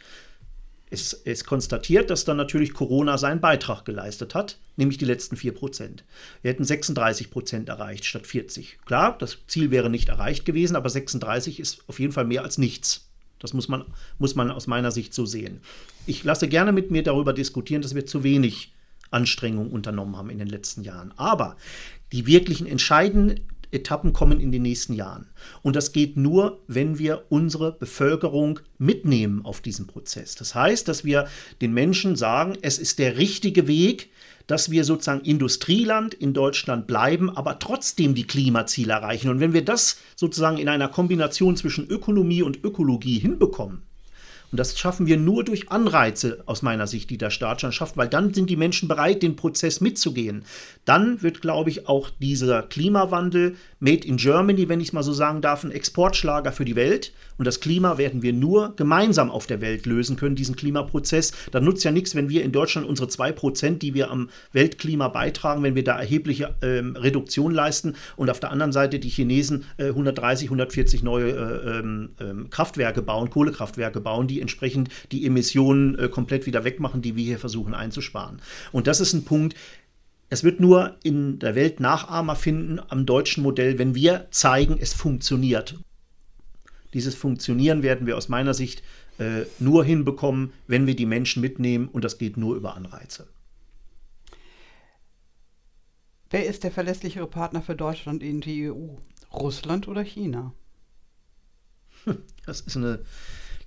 Es 0.92 1.14
ist 1.14 1.46
konstatiert, 1.46 2.10
dass 2.10 2.26
dann 2.26 2.36
natürlich 2.36 2.74
Corona 2.74 3.16
seinen 3.16 3.40
Beitrag 3.40 3.86
geleistet 3.86 4.34
hat, 4.34 4.58
nämlich 4.76 4.98
die 4.98 5.06
letzten 5.06 5.36
4 5.36 5.54
Prozent. 5.54 6.04
Wir 6.42 6.50
hätten 6.50 6.64
36 6.64 7.30
Prozent 7.30 7.70
erreicht 7.70 8.04
statt 8.04 8.26
40. 8.26 8.78
Klar, 8.84 9.16
das 9.18 9.38
Ziel 9.46 9.70
wäre 9.70 9.88
nicht 9.88 10.10
erreicht 10.10 10.44
gewesen, 10.44 10.76
aber 10.76 10.90
36 10.90 11.60
ist 11.60 11.82
auf 11.86 11.98
jeden 11.98 12.12
Fall 12.12 12.26
mehr 12.26 12.42
als 12.42 12.58
nichts. 12.58 13.08
Das 13.42 13.52
muss 13.52 13.68
man, 13.68 13.84
muss 14.18 14.34
man 14.34 14.50
aus 14.50 14.66
meiner 14.66 14.90
Sicht 14.90 15.12
so 15.12 15.26
sehen. 15.26 15.60
Ich 16.06 16.24
lasse 16.24 16.48
gerne 16.48 16.72
mit 16.72 16.90
mir 16.90 17.02
darüber 17.02 17.32
diskutieren, 17.32 17.82
dass 17.82 17.94
wir 17.94 18.06
zu 18.06 18.22
wenig 18.22 18.72
Anstrengungen 19.10 19.70
unternommen 19.70 20.16
haben 20.16 20.30
in 20.30 20.38
den 20.38 20.48
letzten 20.48 20.82
Jahren. 20.82 21.12
Aber 21.16 21.56
die 22.12 22.26
wirklichen 22.26 22.66
entscheidenden 22.66 23.40
Etappen 23.72 24.12
kommen 24.12 24.40
in 24.40 24.52
den 24.52 24.62
nächsten 24.62 24.92
Jahren. 24.92 25.26
Und 25.62 25.76
das 25.76 25.92
geht 25.92 26.16
nur, 26.16 26.60
wenn 26.68 26.98
wir 26.98 27.24
unsere 27.30 27.72
Bevölkerung 27.72 28.60
mitnehmen 28.78 29.44
auf 29.44 29.60
diesen 29.60 29.86
Prozess. 29.86 30.34
Das 30.34 30.54
heißt, 30.54 30.86
dass 30.88 31.04
wir 31.04 31.26
den 31.60 31.72
Menschen 31.72 32.14
sagen, 32.14 32.56
es 32.60 32.78
ist 32.78 32.98
der 32.98 33.16
richtige 33.16 33.66
Weg, 33.66 34.10
dass 34.46 34.70
wir 34.70 34.84
sozusagen 34.84 35.24
Industrieland 35.24 36.14
in 36.14 36.34
Deutschland 36.34 36.86
bleiben, 36.86 37.30
aber 37.30 37.58
trotzdem 37.58 38.14
die 38.14 38.26
Klimaziele 38.26 38.92
erreichen. 38.92 39.28
Und 39.30 39.40
wenn 39.40 39.52
wir 39.52 39.64
das 39.64 39.98
sozusagen 40.16 40.58
in 40.58 40.68
einer 40.68 40.88
Kombination 40.88 41.56
zwischen 41.56 41.86
Ökonomie 41.86 42.42
und 42.42 42.64
Ökologie 42.64 43.18
hinbekommen, 43.18 43.82
und 44.52 44.58
das 44.58 44.78
schaffen 44.78 45.06
wir 45.06 45.16
nur 45.16 45.44
durch 45.44 45.70
Anreize 45.70 46.42
aus 46.44 46.60
meiner 46.60 46.86
Sicht, 46.86 47.08
die 47.08 47.16
der 47.16 47.30
Staat 47.30 47.62
schon 47.62 47.72
schafft, 47.72 47.96
weil 47.96 48.08
dann 48.08 48.34
sind 48.34 48.50
die 48.50 48.56
Menschen 48.56 48.86
bereit, 48.86 49.22
den 49.22 49.34
Prozess 49.34 49.80
mitzugehen. 49.80 50.44
Dann 50.84 51.22
wird, 51.22 51.40
glaube 51.40 51.70
ich, 51.70 51.88
auch 51.88 52.10
dieser 52.20 52.62
Klimawandel 52.62 53.56
Made 53.80 54.06
in 54.06 54.18
Germany, 54.18 54.68
wenn 54.68 54.80
ich 54.80 54.88
es 54.88 54.92
mal 54.92 55.02
so 55.02 55.12
sagen 55.12 55.40
darf, 55.40 55.64
ein 55.64 55.72
Exportschlager 55.72 56.52
für 56.52 56.66
die 56.66 56.76
Welt. 56.76 57.12
Und 57.38 57.46
das 57.46 57.60
Klima 57.60 57.98
werden 57.98 58.22
wir 58.22 58.32
nur 58.32 58.76
gemeinsam 58.76 59.30
auf 59.30 59.46
der 59.46 59.60
Welt 59.62 59.86
lösen 59.86 60.16
können, 60.16 60.36
diesen 60.36 60.54
Klimaprozess. 60.54 61.32
Da 61.50 61.58
nutzt 61.58 61.82
ja 61.82 61.90
nichts, 61.90 62.14
wenn 62.14 62.28
wir 62.28 62.44
in 62.44 62.52
Deutschland 62.52 62.86
unsere 62.86 63.08
2%, 63.08 63.78
die 63.78 63.94
wir 63.94 64.10
am 64.10 64.28
Weltklima 64.52 65.08
beitragen, 65.08 65.62
wenn 65.62 65.74
wir 65.74 65.82
da 65.82 65.98
erhebliche 65.98 66.54
ähm, 66.60 66.94
Reduktion 66.94 67.52
leisten 67.52 67.96
und 68.16 68.28
auf 68.28 68.38
der 68.38 68.50
anderen 68.50 68.72
Seite 68.72 68.98
die 68.98 69.08
Chinesen 69.08 69.64
äh, 69.78 69.86
130, 69.86 70.48
140 70.48 71.02
neue 71.02 71.30
äh, 71.30 71.78
ähm, 71.78 72.10
ähm, 72.20 72.50
Kraftwerke 72.50 73.00
bauen, 73.00 73.30
Kohlekraftwerke 73.30 74.00
bauen, 74.00 74.28
die 74.28 74.41
entsprechend 74.42 74.90
die 75.10 75.24
Emissionen 75.24 75.98
äh, 75.98 76.08
komplett 76.08 76.44
wieder 76.44 76.64
wegmachen, 76.64 77.00
die 77.00 77.16
wir 77.16 77.24
hier 77.24 77.38
versuchen 77.38 77.72
einzusparen. 77.72 78.42
Und 78.72 78.86
das 78.86 79.00
ist 79.00 79.14
ein 79.14 79.24
Punkt, 79.24 79.56
es 80.28 80.44
wird 80.44 80.60
nur 80.60 80.96
in 81.02 81.38
der 81.38 81.54
Welt 81.54 81.80
Nachahmer 81.80 82.36
finden 82.36 82.80
am 82.88 83.06
deutschen 83.06 83.42
Modell, 83.42 83.78
wenn 83.78 83.94
wir 83.94 84.28
zeigen, 84.30 84.78
es 84.80 84.94
funktioniert. 84.94 85.78
Dieses 86.94 87.14
Funktionieren 87.14 87.82
werden 87.82 88.06
wir 88.06 88.16
aus 88.16 88.28
meiner 88.28 88.54
Sicht 88.54 88.82
äh, 89.18 89.42
nur 89.58 89.84
hinbekommen, 89.84 90.52
wenn 90.66 90.86
wir 90.86 90.96
die 90.96 91.06
Menschen 91.06 91.40
mitnehmen 91.40 91.88
und 91.88 92.04
das 92.04 92.18
geht 92.18 92.36
nur 92.36 92.56
über 92.56 92.74
Anreize. 92.76 93.28
Wer 96.30 96.46
ist 96.46 96.64
der 96.64 96.70
verlässlichere 96.70 97.26
Partner 97.26 97.60
für 97.60 97.76
Deutschland 97.76 98.22
in 98.22 98.40
die 98.40 98.70
EU? 98.70 98.96
Russland 99.32 99.86
oder 99.88 100.02
China? 100.02 100.54
Das 102.46 102.62
ist 102.62 102.76
eine, 102.76 103.00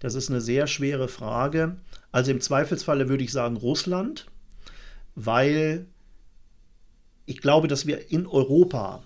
das 0.06 0.14
ist 0.14 0.30
eine 0.30 0.40
sehr 0.40 0.68
schwere 0.68 1.08
Frage. 1.08 1.78
Also 2.12 2.30
im 2.30 2.40
Zweifelsfalle 2.40 3.10
würde 3.10 3.24
ich 3.24 3.32
sagen 3.32 3.58
Russland, 3.58 4.28
weil 5.16 5.88
ich 7.26 7.42
glaube, 7.42 7.68
dass 7.68 7.88
wir 7.88 8.12
in 8.12 8.28
Europa, 8.28 9.04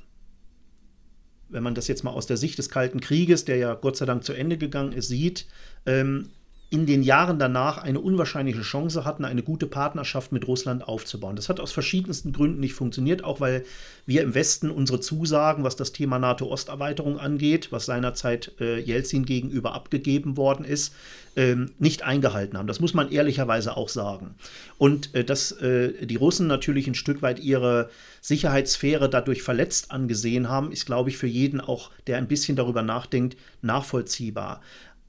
wenn 1.48 1.64
man 1.64 1.74
das 1.74 1.88
jetzt 1.88 2.04
mal 2.04 2.12
aus 2.12 2.28
der 2.28 2.36
Sicht 2.36 2.58
des 2.58 2.68
Kalten 2.68 3.00
Krieges, 3.00 3.46
der 3.46 3.56
ja 3.56 3.76
Gott 3.76 3.96
sei 3.96 4.06
Dank 4.06 4.26
zu 4.26 4.34
Ende 4.34 4.58
gegangen 4.58 4.92
ist, 4.92 5.08
sieht, 5.08 5.48
ähm, 5.86 6.32
in 6.72 6.86
den 6.86 7.02
Jahren 7.02 7.40
danach 7.40 7.80
eine 7.80 8.00
unwahrscheinliche 8.00 8.62
Chance 8.62 9.04
hatten, 9.04 9.26
eine 9.26 9.42
gute 9.42 9.66
Partnerschaft 9.66 10.32
mit 10.32 10.48
Russland 10.48 10.88
aufzubauen. 10.88 11.36
Das 11.36 11.50
hat 11.50 11.60
aus 11.60 11.72
verschiedensten 11.72 12.32
Gründen 12.32 12.60
nicht 12.60 12.76
funktioniert, 12.76 13.24
auch 13.24 13.40
weil 13.40 13.64
wir 14.06 14.22
im 14.22 14.36
Westen 14.36 14.70
unsere 14.70 15.00
Zusagen, 15.00 15.64
was 15.64 15.76
das 15.76 15.94
Thema 15.94 16.20
NATO-Osterweiterung 16.20 17.20
angeht, 17.20 17.72
was 17.72 17.88
seinerzeit 17.88 18.52
äh, 18.60 18.78
Jelzin 18.80 19.26
gegenüber 19.26 19.74
abgegeben 19.74 20.38
worden 20.38 20.64
ist, 20.64 20.94
ähm, 21.36 21.72
nicht 21.80 22.04
eingehalten 22.04 22.58
haben. 22.58 22.68
Das 22.68 22.80
muss 22.80 22.94
man 22.94 23.12
ehrlicherweise 23.12 23.76
auch 23.76 23.90
sagen. 23.90 24.36
Und 24.78 25.16
äh, 25.16 25.24
dass 25.24 25.52
äh, 25.54 26.06
die 26.06 26.18
Russen 26.18 26.46
natürlich 26.46 26.86
ein 26.88 26.96
Stück 26.96 27.24
weit 27.24 27.40
ihre 27.40 27.90
Sicherheitssphäre 28.22 29.10
dadurch 29.10 29.42
verletzt 29.42 29.92
angesehen 29.92 30.50
haben, 30.50 30.72
ist, 30.72 30.86
glaube 30.86 31.10
ich, 31.10 31.18
für 31.18 31.28
jeden 31.28 31.62
auch, 31.62 31.90
der 32.06 32.18
ein 32.18 32.28
bisschen 32.28 32.56
darüber 32.56 32.84
nachdenkt, 32.84 33.38
nachvollziehbar. 33.62 34.62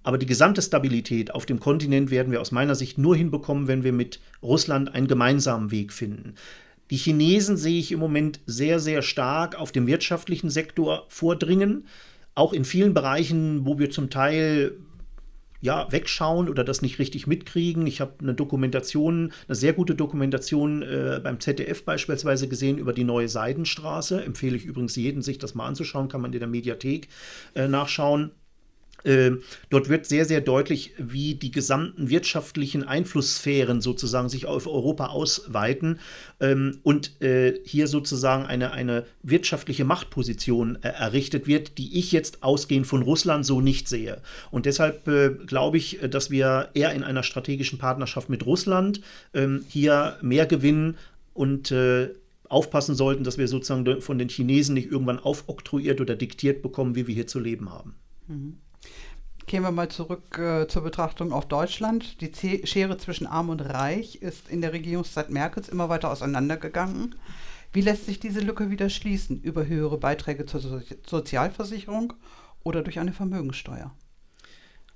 Aber 0.03 0.19
die 0.19 0.27
gesamte 0.27 0.63
Stabilität 0.63 1.35
auf 1.35 1.47
dem 1.47 1.61
Kontinent 1.61 2.11
werden 2.11 2.33
wir 2.33 2.41
aus 2.41 2.53
meiner 2.53 2.75
Sicht 2.75 2.99
nur 2.99 3.17
hinbekommen, 3.17 3.69
wenn 3.69 3.85
wir 3.85 3.93
mit 3.93 4.21
Russland 4.43 4.95
einen 4.95 5.09
gemeinsamen 5.09 5.71
Weg 5.71 5.93
finden. 5.93 6.35
Die 6.91 6.97
Chinesen 6.97 7.57
sehe 7.57 7.79
ich 7.79 7.93
im 7.93 8.01
Moment 8.01 8.41
sehr, 8.47 8.81
sehr 8.81 9.03
stark 9.03 9.59
auf 9.59 9.73
dem 9.73 9.87
wirtschaftlichen 9.87 10.51
Sektor 10.51 11.05
vordringen. 11.09 11.87
Auch 12.35 12.53
in 12.53 12.65
vielen 12.65 12.95
Bereichen, 12.95 13.65
wo 13.67 13.79
wir 13.79 13.91
zum 13.91 14.11
Teil 14.11 14.77
ja, 15.61 15.91
wegschauen 15.93 16.49
oder 16.49 16.65
das 16.65 16.83
nicht 16.83 16.99
richtig 16.99 17.27
mitkriegen. 17.27 17.87
Ich 17.87 18.01
habe 18.01 18.15
eine 18.21 18.35
Dokumentation, 18.35 19.33
eine 19.47 19.55
sehr 19.55 19.75
gute 19.75 19.95
Dokumentation 19.95 20.83
äh, 20.83 21.21
beim 21.23 21.39
ZDF 21.39 21.85
beispielsweise 21.85 22.49
gesehen 22.49 22.79
über 22.79 22.93
die 22.93 23.05
neue 23.05 23.29
Seidenstraße. 23.29 24.25
Empfehle 24.25 24.57
ich 24.57 24.65
übrigens 24.65 24.97
jedem, 24.97 25.23
sich 25.23 25.39
das 25.39 25.55
mal 25.55 25.67
anzuschauen, 25.67 26.09
kann 26.09 26.23
man 26.23 26.33
in 26.33 26.39
der 26.39 26.49
Mediathek 26.49 27.09
äh, 27.55 27.69
nachschauen. 27.69 28.31
Ähm, 29.05 29.43
dort 29.71 29.89
wird 29.89 30.07
sehr, 30.07 30.25
sehr 30.25 30.41
deutlich, 30.41 30.93
wie 30.99 31.35
die 31.35 31.51
gesamten 31.51 32.11
wirtschaftlichen 32.11 32.85
Einflusssphären 32.87 33.81
sozusagen 33.81 34.29
sich 34.29 34.47
auf 34.47 34.67
Europa 34.67 35.07
ausweiten 35.07 35.99
ähm, 36.41 36.79
und 36.83 37.21
äh, 37.23 37.55
hier 37.65 37.87
sozusagen 37.87 38.45
eine, 38.45 38.73
eine 38.73 39.07
wirtschaftliche 39.23 39.85
Machtposition 39.85 40.79
äh, 40.83 40.89
errichtet 40.89 41.47
wird, 41.47 41.79
die 41.79 41.99
ich 41.99 42.13
jetzt 42.13 42.43
ausgehend 42.43 42.87
von 42.87 43.03
Russland 43.03 43.47
so 43.47 43.61
nicht 43.61 43.89
sehe. 43.89 44.21
Und 44.51 44.67
deshalb 44.67 45.07
äh, 45.09 45.31
glaube 45.47 45.79
ich, 45.79 45.99
dass 46.11 46.31
wir 46.31 46.71
eher 46.75 46.93
in 46.93 47.03
einer 47.03 47.23
strategischen 47.23 47.79
Partnerschaft 47.79 48.29
mit 48.29 48.45
Russland 48.47 49.01
ähm, 49.35 49.65
hier 49.69 50.19
mehr 50.23 50.47
gewinnen 50.47 50.97
und 51.33 51.73
aufpassen 52.49 52.95
sollten, 52.95 53.25
dass 53.25 53.39
wir 53.39 53.49
sozusagen 53.49 54.03
von 54.03 54.19
den 54.19 54.29
Chinesen 54.29 54.75
nicht 54.75 54.91
irgendwann 54.91 55.21
aufoktroyiert 55.21 56.01
oder 56.01 56.17
diktiert 56.17 56.63
bekommen, 56.63 56.97
wie 56.97 57.07
wir 57.07 57.15
hier 57.15 57.29
zu 57.29 57.39
leben 57.39 57.71
haben. 57.71 57.95
Mhm. 58.27 58.57
Gehen 59.51 59.65
wir 59.65 59.73
mal 59.73 59.89
zurück 59.89 60.39
äh, 60.39 60.69
zur 60.69 60.83
Betrachtung 60.83 61.33
auf 61.33 61.49
Deutschland. 61.49 62.21
Die 62.21 62.31
Z 62.31 62.69
Schere 62.69 62.99
zwischen 62.99 63.27
Arm 63.27 63.49
und 63.49 63.59
Reich 63.61 64.23
ist 64.23 64.49
in 64.49 64.61
der 64.61 64.73
Regierungszeit 64.73 65.29
Merkels 65.29 65.69
immer 65.69 65.89
weiter 65.89 66.13
auseinandergegangen. 66.13 67.17
Wie 67.73 67.81
lässt 67.81 68.07
sich 68.07 68.21
diese 68.21 68.39
Lücke 68.39 68.71
wieder 68.71 68.89
schließen? 68.89 69.43
Über 69.43 69.67
höhere 69.67 69.99
Beiträge 69.99 70.47
zur 70.47 70.61
so 70.61 70.81
Sozialversicherung 71.05 72.13
oder 72.63 72.83
durch 72.83 73.01
eine 73.01 73.13
Vermögensteuer? 73.13 73.91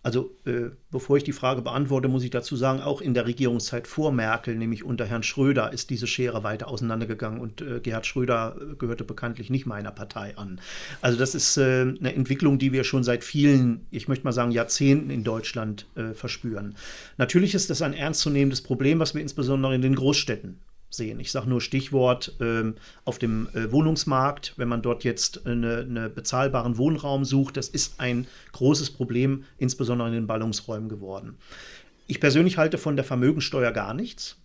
Also 0.04 0.36
äh, 0.44 0.70
bevor 0.90 1.16
ich 1.16 1.24
die 1.24 1.32
Frage 1.32 1.62
beantworte, 1.62 2.08
muss 2.08 2.22
ich 2.24 2.30
dazu 2.30 2.56
sagen, 2.56 2.82
auch 2.82 3.00
in 3.00 3.14
der 3.14 3.26
Regierungszeit 3.26 3.88
vor 3.88 4.12
Merkel, 4.12 4.54
nämlich 4.54 4.84
unter 4.84 5.06
Herrn 5.06 5.22
Schröder, 5.22 5.72
ist 5.72 5.88
diese 5.88 6.06
Schere 6.06 6.44
weiter 6.44 6.68
auseinandergegangen 6.68 7.40
und 7.40 7.62
äh, 7.62 7.80
Gerhard 7.80 8.04
Schröder 8.04 8.54
äh, 8.60 8.74
gehörte 8.76 9.02
bekanntlich 9.04 9.48
nicht 9.48 9.64
meiner 9.64 9.90
Partei 9.90 10.36
an. 10.36 10.60
Also 11.00 11.18
das 11.18 11.34
ist 11.34 11.56
äh, 11.56 11.80
eine 11.98 12.14
Entwicklung, 12.14 12.58
die 12.58 12.72
wir 12.72 12.84
schon 12.84 13.02
seit 13.02 13.24
vielen, 13.24 13.86
ich 13.90 14.06
möchte 14.06 14.24
mal 14.24 14.32
sagen, 14.32 14.50
Jahrzehnten 14.50 15.08
in 15.08 15.24
Deutschland 15.24 15.86
äh, 15.94 16.12
verspüren. 16.12 16.76
Natürlich 17.16 17.54
ist 17.54 17.70
das 17.70 17.80
ein 17.80 17.94
ernstzunehmendes 17.94 18.60
Problem, 18.60 18.98
was 18.98 19.14
wir 19.14 19.22
insbesondere 19.22 19.74
in 19.74 19.80
den 19.80 19.94
Großstädten 19.94 20.60
sehen. 20.96 21.20
Ich 21.20 21.30
sage 21.30 21.48
nur 21.48 21.60
Stichwort 21.60 22.36
ähm, 22.40 22.74
auf 23.04 23.18
dem 23.18 23.48
äh, 23.54 23.70
Wohnungsmarkt, 23.70 24.54
wenn 24.56 24.68
man 24.68 24.82
dort 24.82 25.04
jetzt 25.04 25.46
einen 25.46 25.96
eine 25.96 26.08
bezahlbaren 26.08 26.78
Wohnraum 26.78 27.24
sucht, 27.24 27.56
das 27.56 27.68
ist 27.68 28.00
ein 28.00 28.26
großes 28.52 28.90
Problem, 28.90 29.44
insbesondere 29.58 30.08
in 30.08 30.14
den 30.14 30.26
Ballungsräumen 30.26 30.88
geworden. 30.88 31.36
Ich 32.06 32.20
persönlich 32.20 32.58
halte 32.58 32.78
von 32.78 32.96
der 32.96 33.04
Vermögensteuer 33.04 33.72
gar 33.72 33.94
nichts, 33.94 34.36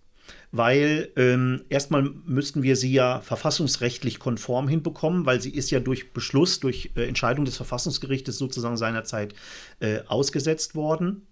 weil 0.52 1.10
ähm, 1.16 1.62
erstmal 1.70 2.04
müssten 2.04 2.64
wir 2.64 2.76
sie 2.76 2.92
ja 2.92 3.20
verfassungsrechtlich 3.22 4.20
konform 4.20 4.68
hinbekommen, 4.68 5.26
weil 5.26 5.42
sie 5.42 5.52
ist 5.52 5.70
ja 5.70 5.80
durch 5.80 6.14
Beschluss, 6.14 6.60
durch 6.60 6.92
äh, 6.96 7.08
Entscheidung 7.08 7.46
des 7.46 7.58
Verfassungsgerichtes 7.58 8.38
sozusagen 8.38 8.78
seinerzeit 8.78 9.36
äh, 9.80 10.00
ausgesetzt 10.08 10.76
worden. 10.76 11.24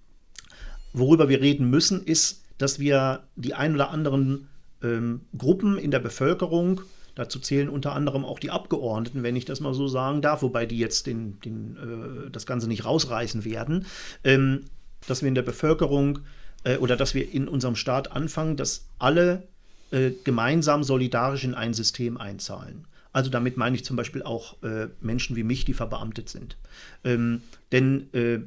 Worüber 0.93 1.29
wir 1.29 1.41
reden 1.41 1.69
müssen, 1.69 2.03
ist, 2.03 2.43
dass 2.57 2.79
wir 2.79 3.23
die 3.35 3.53
ein 3.53 3.75
oder 3.75 3.91
anderen 3.91 4.49
ähm, 4.83 5.21
Gruppen 5.37 5.77
in 5.77 5.91
der 5.91 5.99
Bevölkerung, 5.99 6.81
dazu 7.15 7.39
zählen 7.39 7.69
unter 7.69 7.93
anderem 7.93 8.23
auch 8.25 8.39
die 8.39 8.51
Abgeordneten, 8.51 9.23
wenn 9.23 9.35
ich 9.35 9.45
das 9.45 9.59
mal 9.59 9.73
so 9.73 9.87
sagen 9.87 10.21
darf, 10.21 10.41
wobei 10.41 10.65
die 10.65 10.77
jetzt 10.77 11.07
den, 11.07 11.39
den, 11.41 11.77
äh, 11.77 12.29
das 12.29 12.45
Ganze 12.45 12.67
nicht 12.67 12.85
rausreißen 12.85 13.43
werden, 13.43 13.85
ähm, 14.23 14.65
dass 15.07 15.21
wir 15.21 15.29
in 15.29 15.35
der 15.35 15.41
Bevölkerung 15.41 16.19
äh, 16.63 16.77
oder 16.77 16.95
dass 16.95 17.13
wir 17.13 17.31
in 17.31 17.47
unserem 17.47 17.75
Staat 17.75 18.11
anfangen, 18.11 18.57
dass 18.57 18.87
alle 18.99 19.47
äh, 19.91 20.11
gemeinsam 20.23 20.83
solidarisch 20.83 21.43
in 21.43 21.53
ein 21.53 21.73
System 21.73 22.17
einzahlen. 22.17 22.85
Also 23.13 23.31
damit 23.31 23.57
meine 23.57 23.75
ich 23.75 23.83
zum 23.83 23.95
Beispiel 23.95 24.21
auch 24.21 24.61
äh, 24.61 24.89
Menschen 25.01 25.35
wie 25.35 25.43
mich, 25.43 25.65
die 25.65 25.73
verbeamtet 25.73 26.29
sind. 26.29 26.57
Ähm, 27.03 27.41
denn 27.71 28.13
äh, 28.13 28.39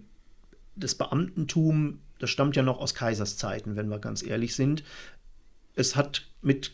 das 0.76 0.94
Beamtentum, 0.94 1.98
das 2.18 2.30
stammt 2.30 2.54
ja 2.56 2.62
noch 2.62 2.78
aus 2.78 2.94
Kaiserszeiten, 2.94 3.74
wenn 3.74 3.88
wir 3.88 3.98
ganz 3.98 4.22
ehrlich 4.22 4.54
sind. 4.54 4.84
Es 5.80 5.96
hat 5.96 6.26
mit 6.42 6.72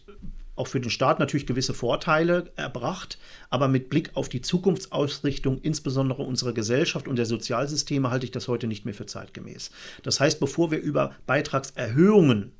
auch 0.56 0.66
für 0.66 0.80
den 0.80 0.90
Staat 0.90 1.18
natürlich 1.18 1.46
gewisse 1.46 1.74
Vorteile 1.74 2.50
erbracht, 2.56 3.18
aber 3.50 3.68
mit 3.68 3.90
Blick 3.90 4.10
auf 4.14 4.28
die 4.28 4.40
Zukunftsausrichtung, 4.40 5.60
insbesondere 5.60 6.22
unserer 6.22 6.54
Gesellschaft 6.54 7.08
und 7.08 7.16
der 7.16 7.26
Sozialsysteme, 7.26 8.10
halte 8.10 8.24
ich 8.24 8.32
das 8.32 8.48
heute 8.48 8.66
nicht 8.66 8.84
mehr 8.84 8.94
für 8.94 9.06
zeitgemäß. 9.06 9.70
Das 10.02 10.18
heißt, 10.18 10.40
bevor 10.40 10.70
wir 10.70 10.80
über 10.80 11.14
Beitragserhöhungen 11.26 12.52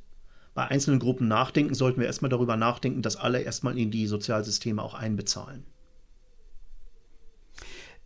bei 0.55 0.67
einzelnen 0.67 1.01
Gruppen 1.01 1.27
nachdenken, 1.27 1.75
sollten 1.75 2.01
wir 2.01 2.07
erstmal 2.07 2.29
darüber 2.29 2.57
nachdenken, 2.57 3.03
dass 3.03 3.17
alle 3.17 3.41
erstmal 3.41 3.79
in 3.79 3.91
die 3.91 4.07
Sozialsysteme 4.07 4.83
auch 4.83 4.95
einbezahlen. 4.95 5.65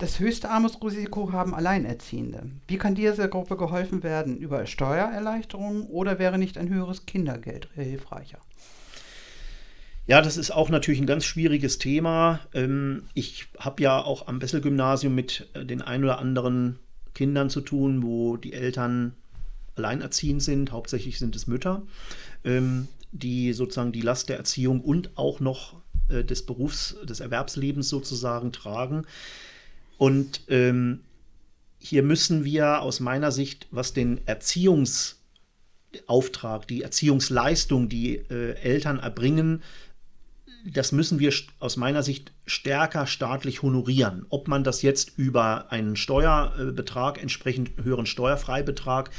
Das 0.01 0.19
höchste 0.19 0.49
Armutsrisiko 0.49 1.31
haben 1.31 1.55
Alleinerziehende. 1.55 2.45
Wie 2.67 2.79
kann 2.79 2.95
dieser 2.95 3.29
Gruppe 3.29 3.59
geholfen 3.59 4.03
werden? 4.03 4.39
Über 4.39 4.65
Steuererleichterungen 4.65 5.83
oder 5.83 6.19
wäre 6.19 6.39
nicht 6.39 6.57
ein 6.57 6.71
höheres 6.71 7.05
Kindergeld 7.05 7.69
hilfreicher? 7.75 8.39
Ja, 10.07 10.23
das 10.23 10.39
ist 10.39 10.53
auch 10.53 10.71
natürlich 10.71 11.03
ein 11.03 11.07
ganz 11.07 11.27
schwieriges 11.27 11.77
Thema. 11.77 12.41
Ähm, 12.55 13.03
ich 13.13 13.49
habe 13.59 13.83
ja 13.83 14.03
auch 14.03 14.27
am 14.27 14.39
Bessel-Gymnasium 14.39 15.15
mit 15.15 15.49
äh, 15.53 15.67
den 15.67 15.83
ein 15.83 16.03
oder 16.03 16.19
anderen 16.19 16.79
Kindern 17.13 17.51
zu 17.51 17.61
tun, 17.61 18.03
wo 18.03 18.39
die 18.39 18.55
Eltern 18.55 19.13
alleinerziehend 19.77 20.43
sind. 20.43 20.73
Hauptsächlich 20.73 21.19
sind 21.19 21.37
es 21.37 21.47
Mütter, 21.47 21.83
ähm, 22.45 22.89
die 23.13 23.53
sozusagen 23.53 23.93
die 23.93 24.01
Last 24.01 24.31
der 24.31 24.39
Erziehung 24.39 24.81
und 24.81 25.11
auch 25.19 25.41
noch 25.41 25.75
äh, 26.09 26.25
des 26.25 26.47
Berufs, 26.47 26.97
des 27.05 27.21
Erwerbslebens 27.21 27.91
sozusagen 27.91 28.51
tragen. 28.51 29.05
Und 30.01 30.41
ähm, 30.49 31.05
hier 31.79 32.03
müssen 32.03 32.43
wir 32.43 32.81
aus 32.81 32.99
meiner 33.01 33.31
Sicht, 33.31 33.67
was 33.71 33.93
den 33.93 34.27
Erziehungsauftrag, 34.27 36.67
die 36.67 36.81
Erziehungsleistung, 36.81 37.91
die 37.91 38.17
äh, 38.17 38.55
Eltern 38.63 38.99
erbringen, 38.99 39.63
das 40.65 40.93
müssen 40.93 41.19
wir 41.19 41.35
aus 41.59 41.77
meiner 41.77 42.03
Sicht 42.03 42.33
stärker 42.47 43.07
staatlich 43.07 43.61
honorieren. 43.61 44.25
Ob 44.31 44.49
man 44.49 44.65
das 44.65 44.81
jetzt 44.81 45.19
über 45.19 45.71
einen 45.71 45.97
Steuerbetrag, 45.97 47.21
entsprechend 47.21 47.73
höheren 47.85 48.07
Steuerfreibetrag 48.07 49.11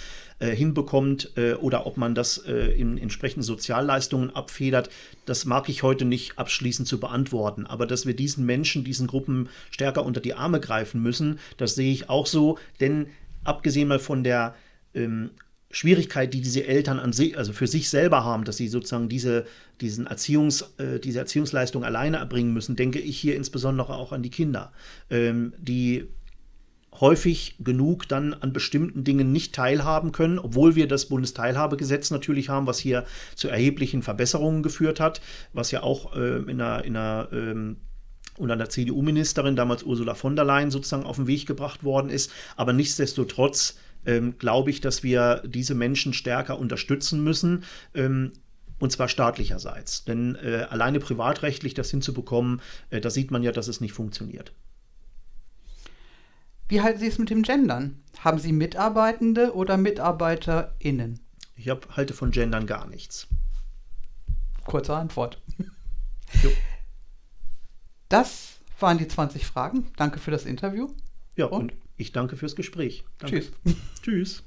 äh, 0.41 0.55
hinbekommt 0.55 1.31
äh, 1.37 1.53
oder 1.53 1.85
ob 1.85 1.97
man 1.97 2.15
das 2.15 2.39
äh, 2.39 2.71
in 2.71 2.97
entsprechenden 2.97 3.43
Sozialleistungen 3.43 4.35
abfedert, 4.35 4.89
das 5.25 5.45
mag 5.45 5.69
ich 5.69 5.83
heute 5.83 6.03
nicht 6.03 6.39
abschließend 6.39 6.87
zu 6.87 6.99
beantworten. 6.99 7.67
Aber 7.67 7.85
dass 7.85 8.07
wir 8.07 8.15
diesen 8.15 8.45
Menschen, 8.45 8.83
diesen 8.83 9.05
Gruppen 9.05 9.49
stärker 9.69 10.03
unter 10.03 10.19
die 10.19 10.33
Arme 10.33 10.59
greifen 10.59 11.01
müssen, 11.01 11.39
das 11.57 11.75
sehe 11.75 11.91
ich 11.91 12.09
auch 12.09 12.25
so. 12.25 12.57
Denn 12.79 13.07
abgesehen 13.43 13.87
mal 13.87 13.99
von 13.99 14.23
der 14.23 14.55
ähm, 14.95 15.29
Schwierigkeit, 15.69 16.33
die 16.33 16.41
diese 16.41 16.65
Eltern 16.65 16.99
an 16.99 17.13
sich, 17.13 17.37
also 17.37 17.53
für 17.53 17.67
sich 17.67 17.89
selber 17.89 18.23
haben, 18.23 18.43
dass 18.43 18.57
sie 18.57 18.67
sozusagen 18.67 19.09
diese, 19.09 19.45
diesen 19.79 20.07
Erziehungs, 20.07 20.73
äh, 20.77 20.99
diese 20.99 21.19
Erziehungsleistung 21.19 21.83
alleine 21.83 22.17
erbringen 22.17 22.51
müssen, 22.51 22.75
denke 22.75 22.99
ich 22.99 23.19
hier 23.19 23.35
insbesondere 23.35 23.95
auch 23.95 24.11
an 24.11 24.23
die 24.23 24.31
Kinder, 24.31 24.71
ähm, 25.09 25.53
die 25.59 26.07
häufig 27.01 27.55
genug 27.59 28.07
dann 28.07 28.33
an 28.33 28.53
bestimmten 28.53 29.03
Dingen 29.03 29.31
nicht 29.31 29.53
teilhaben 29.53 30.11
können, 30.11 30.39
obwohl 30.39 30.75
wir 30.75 30.87
das 30.87 31.07
Bundesteilhabegesetz 31.07 32.11
natürlich 32.11 32.49
haben, 32.49 32.67
was 32.67 32.79
hier 32.79 33.05
zu 33.35 33.49
erheblichen 33.49 34.03
Verbesserungen 34.03 34.63
geführt 34.63 34.99
hat, 34.99 35.21
was 35.51 35.71
ja 35.71 35.83
auch 35.83 36.15
äh, 36.15 36.37
in 36.37 36.61
einer, 36.61 36.85
in 36.85 36.95
einer 36.95 37.27
ähm, 37.33 37.77
unter 38.37 38.53
einer 38.53 38.69
CDU-Ministerin, 38.69 39.55
damals 39.55 39.83
Ursula 39.83 40.15
von 40.15 40.35
der 40.35 40.45
Leyen, 40.45 40.71
sozusagen 40.71 41.03
auf 41.03 41.17
den 41.17 41.27
Weg 41.27 41.45
gebracht 41.45 41.83
worden 41.83 42.09
ist. 42.09 42.31
Aber 42.55 42.73
nichtsdestotrotz 42.73 43.77
ähm, 44.05 44.37
glaube 44.39 44.69
ich, 44.69 44.81
dass 44.81 45.03
wir 45.03 45.43
diese 45.45 45.75
Menschen 45.75 46.13
stärker 46.13 46.57
unterstützen 46.57 47.23
müssen. 47.23 47.63
Ähm, 47.93 48.31
und 48.79 48.91
zwar 48.91 49.07
staatlicherseits. 49.07 50.05
Denn 50.05 50.35
äh, 50.35 50.65
alleine 50.69 50.99
privatrechtlich 50.99 51.75
das 51.75 51.91
hinzubekommen, 51.91 52.61
äh, 52.89 52.99
da 52.99 53.11
sieht 53.11 53.29
man 53.29 53.43
ja, 53.43 53.51
dass 53.51 53.67
es 53.67 53.79
nicht 53.79 53.93
funktioniert. 53.93 54.53
Wie 56.71 56.79
halten 56.79 56.99
Sie 56.99 57.07
es 57.07 57.17
mit 57.17 57.29
dem 57.29 57.43
Gendern? 57.43 58.01
Haben 58.19 58.39
Sie 58.39 58.53
Mitarbeitende 58.53 59.53
oder 59.55 59.75
MitarbeiterInnen? 59.75 61.19
Ich 61.57 61.67
hab, 61.67 61.97
halte 61.97 62.13
von 62.13 62.31
Gendern 62.31 62.65
gar 62.65 62.87
nichts. 62.87 63.27
Kurze 64.63 64.95
Antwort. 64.95 65.41
Jo. 66.41 66.49
Das 68.07 68.61
waren 68.79 68.97
die 68.97 69.07
20 69.09 69.45
Fragen. 69.45 69.91
Danke 69.97 70.19
für 70.19 70.31
das 70.31 70.45
Interview. 70.45 70.87
Ja, 71.35 71.47
und, 71.47 71.73
und 71.73 71.73
ich 71.97 72.13
danke 72.13 72.37
fürs 72.37 72.55
Gespräch. 72.55 73.03
Danke. 73.17 73.41
Tschüss. 73.41 73.75
Tschüss. 74.01 74.43